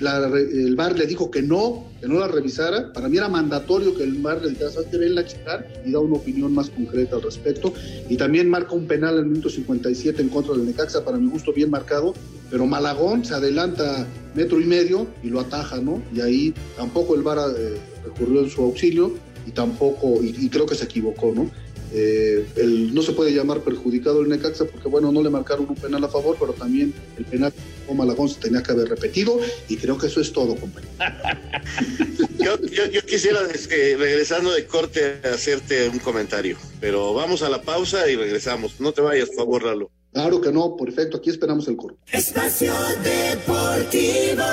[0.00, 2.92] El VAR le dijo que no, que no la revisara.
[2.92, 4.98] Para mí era mandatorio que el VAR le dijera, ¿sabes qué?
[4.98, 7.72] Ven a checar y da una opinión más concreta al respecto.
[8.08, 11.28] Y también marca un penal en el minuto 57 en contra del Necaxa, para mi
[11.28, 12.14] gusto bien marcado,
[12.50, 16.02] pero Malagón se adelanta metro y medio y lo ataja, ¿no?
[16.14, 19.14] Y ahí tampoco el VAR eh, recurrió en su auxilio
[19.46, 21.50] y tampoco, y creo que se equivocó, ¿no?
[21.92, 25.74] Eh, el, no se puede llamar perjudicado el Necaxa porque, bueno, no le marcaron un
[25.74, 27.52] penal a favor, pero también el penal
[27.86, 30.92] con Malagón se tenía que haber repetido y creo que eso es todo, compañero.
[32.38, 32.60] yo,
[32.90, 38.16] yo, quisiera, eh, regresando de corte, hacerte un comentario, pero vamos a la pausa y
[38.16, 38.80] regresamos.
[38.80, 39.90] No te vayas, por favor, Lalo.
[40.12, 41.98] Claro que no, perfecto, aquí esperamos el corte.
[42.12, 42.72] Espacio
[43.02, 44.44] Deportivo.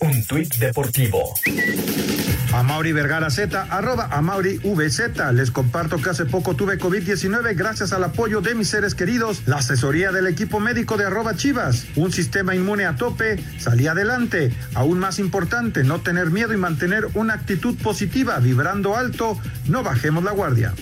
[0.00, 1.34] Un tuit deportivo.
[2.52, 5.32] A Mauri Vergara Z, arroba a Mauri VZ.
[5.32, 9.56] Les comparto que hace poco tuve COVID-19 gracias al apoyo de mis seres queridos, la
[9.56, 14.52] asesoría del equipo médico de arroba Chivas, un sistema inmune a tope, salí adelante.
[14.74, 20.24] Aún más importante, no tener miedo y mantener una actitud positiva, vibrando alto, no bajemos
[20.24, 20.72] la guardia.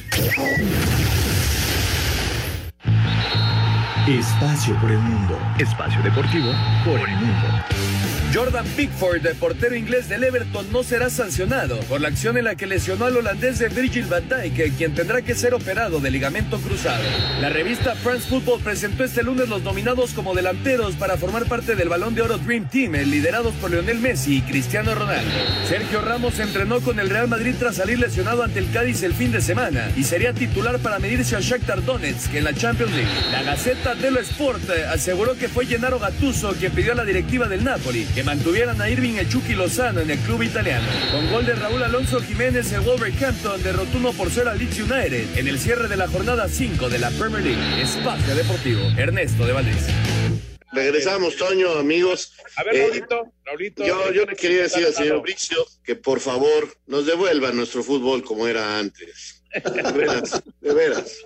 [4.07, 5.37] Espacio por el mundo.
[5.59, 6.53] Espacio deportivo
[6.85, 7.96] por el mundo.
[8.35, 12.55] Jordan Pickford, el portero inglés del Everton, no será sancionado por la acción en la
[12.55, 16.59] que lesionó al holandés de Virgil van Dijk, quien tendrá que ser operado de ligamento
[16.59, 17.03] cruzado.
[17.41, 21.89] La revista France Football presentó este lunes los nominados como delanteros para formar parte del
[21.89, 25.31] Balón de Oro Dream Team, liderados por Lionel Messi y Cristiano Ronaldo.
[25.69, 29.33] Sergio Ramos entrenó con el Real Madrid tras salir lesionado ante el Cádiz el fin
[29.33, 33.11] de semana y sería titular para medirse a Shakhtar Donetsk en la Champions League.
[33.31, 37.65] La Gaceta dello Sport aseguró que fue Gennaro Gattuso quien pidió a la directiva del
[37.65, 40.89] Napoli que mantuvieran a Irving el Chucky Lozano en el club italiano.
[41.13, 45.37] Con gol de Raúl Alonso Jiménez, el Wolverhampton derrotó 1 por 0 al Leeds United
[45.37, 47.83] en el cierre de la jornada 5 de la Premier League.
[47.83, 49.85] Espacio Deportivo, Ernesto de Valdés.
[50.73, 52.33] Regresamos, Toño, amigos.
[52.57, 53.05] A ver, eh,
[53.45, 57.83] Raulito, Yo, yo le quería decir al señor Bricio que por favor nos devuelva nuestro
[57.83, 59.45] fútbol como era antes.
[59.53, 61.19] De veras, de veras.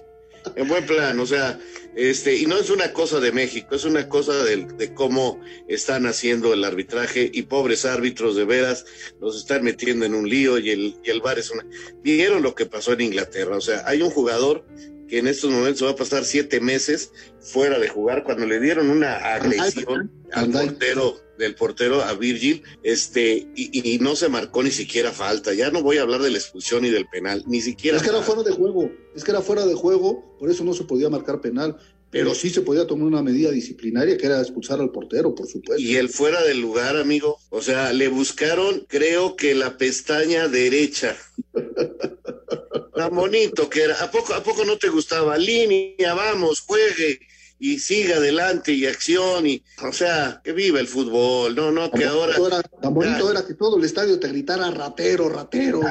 [0.56, 1.58] En buen plan, o sea,
[1.94, 6.06] este, y no es una cosa de México, es una cosa de, de, cómo están
[6.06, 8.86] haciendo el arbitraje y pobres árbitros de veras
[9.20, 11.66] los están metiendo en un lío y el, y el bar es una...
[12.02, 14.64] Vieron lo que pasó en Inglaterra, o sea, hay un jugador
[15.08, 18.88] que en estos momentos va a pasar siete meses fuera de jugar cuando le dieron
[18.88, 25.10] una agresión al portero del portero a Virgil, este, y, no se marcó ni siquiera
[25.10, 25.54] falta.
[25.54, 27.96] Ya no voy a hablar de la expulsión y del penal, ni siquiera.
[27.96, 30.74] Es que era fuera de juego, es que era fuera de juego, por eso no
[30.74, 31.76] se podía marcar penal.
[32.12, 35.80] Pero sí se podía tomar una medida disciplinaria que era expulsar al portero, por supuesto.
[35.80, 37.38] Y el fuera del lugar, amigo.
[37.50, 41.16] O sea, le buscaron, creo que la pestaña derecha.
[42.96, 43.94] Tan bonito que era.
[44.02, 45.38] ¿A poco, ¿A poco no te gustaba?
[45.38, 47.20] Línea, vamos, juegue
[47.62, 52.06] y siga adelante y acción y o sea que viva el fútbol no no que
[52.06, 55.82] ahora tan bonito era que todo el estadio te gritara ratero ratero.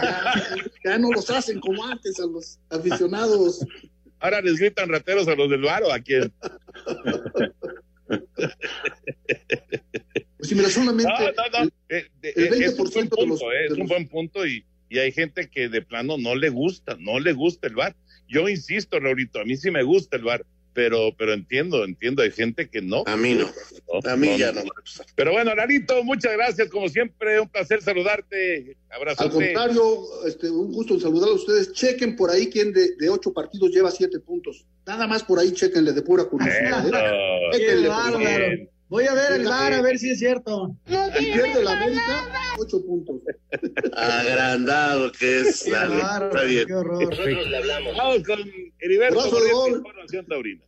[0.84, 3.66] Ya, no los hacen como antes a los aficionados.
[4.20, 6.34] Ahora les gritan rateros a los del bar o a quién
[10.38, 11.72] pues si mira solamente no, no, no.
[11.90, 15.12] El, 20% eh, es un buen punto, eh, es un buen punto y y hay
[15.12, 17.96] gente que de plano no le gusta, no le gusta el bar.
[18.28, 22.32] Yo insisto, Raulito, a mí sí me gusta el bar, pero, pero entiendo, entiendo, hay
[22.32, 23.04] gente que no.
[23.06, 23.50] A mí no.
[24.10, 24.62] a mí ya no.
[25.16, 28.78] Pero bueno, Larito, muchas gracias, como siempre, un placer saludarte.
[28.90, 29.24] Abrazo.
[29.24, 31.74] Al contrario, este, un gusto en saludar a ustedes.
[31.74, 34.66] Chequen por ahí quién de, de ocho partidos lleva siete puntos.
[34.86, 36.88] Nada más por ahí, chequenle de pura curiosidad.
[36.88, 37.58] ¿eh?
[37.58, 38.70] Qué bárbaro.
[38.90, 40.76] Voy a ver el bar a ver si es cierto.
[40.86, 43.18] Pierde la América, ocho puntos.
[43.96, 45.62] Agrandado que es.
[45.64, 46.66] Qué dale, está bien.
[46.66, 47.16] qué horror.
[47.96, 48.40] Vamos con
[48.80, 50.64] Heriberto Abrazo de con información taurina.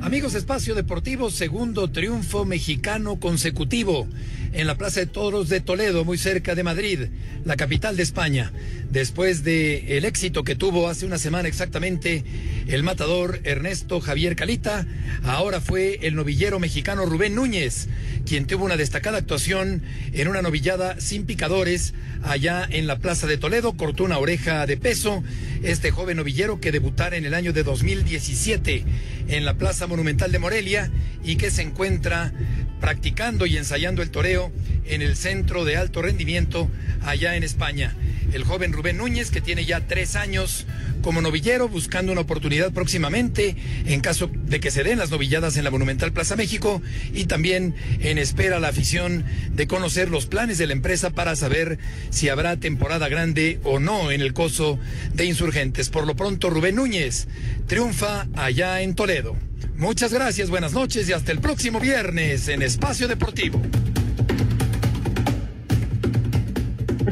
[0.00, 4.08] Amigos Espacio Deportivo, segundo triunfo mexicano consecutivo
[4.52, 7.08] en la Plaza de Toros de Toledo, muy cerca de Madrid,
[7.44, 8.52] la capital de España.
[8.92, 12.24] Después de el éxito que tuvo hace una semana exactamente
[12.66, 14.86] el matador Ernesto Javier Calita,
[15.24, 17.88] ahora fue el novillero mexicano Rubén Núñez,
[18.26, 19.82] quien tuvo una destacada actuación
[20.12, 24.76] en una novillada sin picadores allá en la Plaza de Toledo, cortó una oreja de
[24.76, 25.24] peso.
[25.62, 28.84] Este joven novillero que debutara en el año de 2017
[29.28, 30.90] en la Plaza Monumental de Morelia
[31.24, 32.30] y que se encuentra
[32.78, 34.52] practicando y ensayando el toreo
[34.86, 36.68] en el centro de alto rendimiento
[37.04, 37.94] allá en España.
[38.32, 40.66] El joven Rubén Núñez, que tiene ya tres años
[41.02, 45.64] como novillero, buscando una oportunidad próximamente en caso de que se den las novilladas en
[45.64, 46.80] la Monumental Plaza México
[47.12, 51.78] y también en espera la afición de conocer los planes de la empresa para saber
[52.10, 54.78] si habrá temporada grande o no en el coso
[55.12, 55.90] de insurgentes.
[55.90, 57.26] Por lo pronto, Rubén Núñez
[57.66, 59.36] triunfa allá en Toledo.
[59.76, 63.60] Muchas gracias, buenas noches y hasta el próximo viernes en Espacio Deportivo.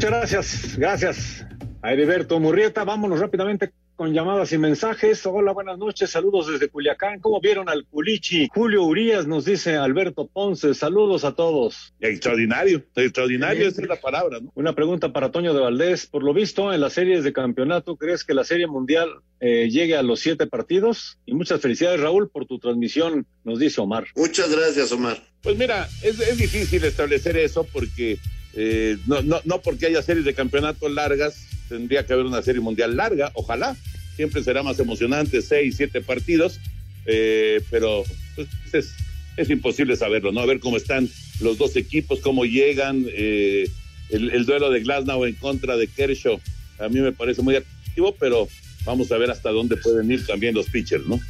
[0.01, 1.47] Muchas gracias, gracias
[1.83, 2.85] a Heriberto Murrieta.
[2.85, 5.27] Vámonos rápidamente con llamadas y mensajes.
[5.27, 7.21] Hola, buenas noches, saludos desde Culiacán.
[7.21, 8.49] ¿Cómo vieron al Culichi?
[8.51, 11.93] Julio Urias nos dice Alberto Ponce, saludos a todos.
[12.01, 14.51] Extraordinario, extraordinario, esa es la palabra, ¿no?
[14.55, 16.07] Una pregunta para Toño de Valdés.
[16.07, 19.99] Por lo visto, en las series de campeonato, ¿crees que la serie mundial eh, llegue
[19.99, 21.19] a los siete partidos?
[21.27, 24.07] Y muchas felicidades, Raúl, por tu transmisión, nos dice Omar.
[24.17, 25.23] Muchas gracias, Omar.
[25.43, 28.19] Pues mira, es, es difícil establecer eso porque
[28.55, 32.61] eh, no, no, no porque haya series de campeonato largas, tendría que haber una serie
[32.61, 33.77] mundial larga, ojalá.
[34.17, 36.61] Siempre será más emocionante, seis, siete partidos,
[37.07, 38.93] eh, pero pues, es,
[39.37, 40.41] es imposible saberlo, ¿no?
[40.41, 41.09] A ver cómo están
[41.41, 43.69] los dos equipos, cómo llegan, eh,
[44.11, 46.39] el, el duelo de Glasnow en contra de Kershaw,
[46.79, 48.49] a mí me parece muy atractivo, pero
[48.85, 51.21] vamos a ver hasta dónde pueden ir también los pitchers, ¿no?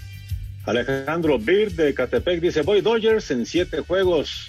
[0.64, 4.48] Alejandro Bird de Catepec dice, voy Dodgers en siete juegos.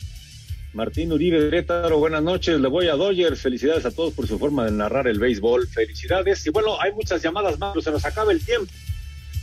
[0.73, 4.65] Martín Uribe Grétaro, buenas noches, le voy a Dodgers, felicidades a todos por su forma
[4.65, 6.45] de narrar el béisbol, felicidades.
[6.47, 8.71] Y bueno, hay muchas llamadas más, pero se nos acaba el tiempo.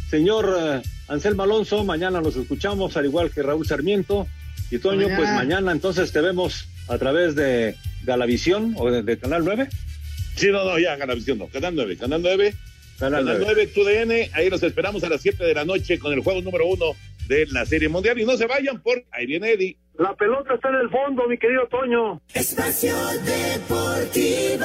[0.08, 4.26] Señor eh, Anselmo Alonso, mañana nos escuchamos, al igual que Raúl Sarmiento.
[4.70, 5.16] Y Toño, Mañana.
[5.16, 7.74] pues mañana entonces te vemos a través de
[8.04, 9.68] Galavisión o de, de Canal 9.
[10.34, 12.54] Sí, no, no, ya, Canavisión, no, Canal 9, Canal 9,
[12.98, 13.44] Canal Canal 9.
[13.44, 16.66] 9, TUDN, ahí los esperamos a las 7 de la noche con el juego número
[16.66, 16.94] uno
[17.28, 18.18] de la Serie Mundial.
[18.18, 19.76] Y no se vayan por, ahí viene Eddie.
[19.98, 22.20] La pelota está en el fondo, mi querido Toño.
[22.32, 22.94] Espacio
[23.24, 24.64] Deportivo.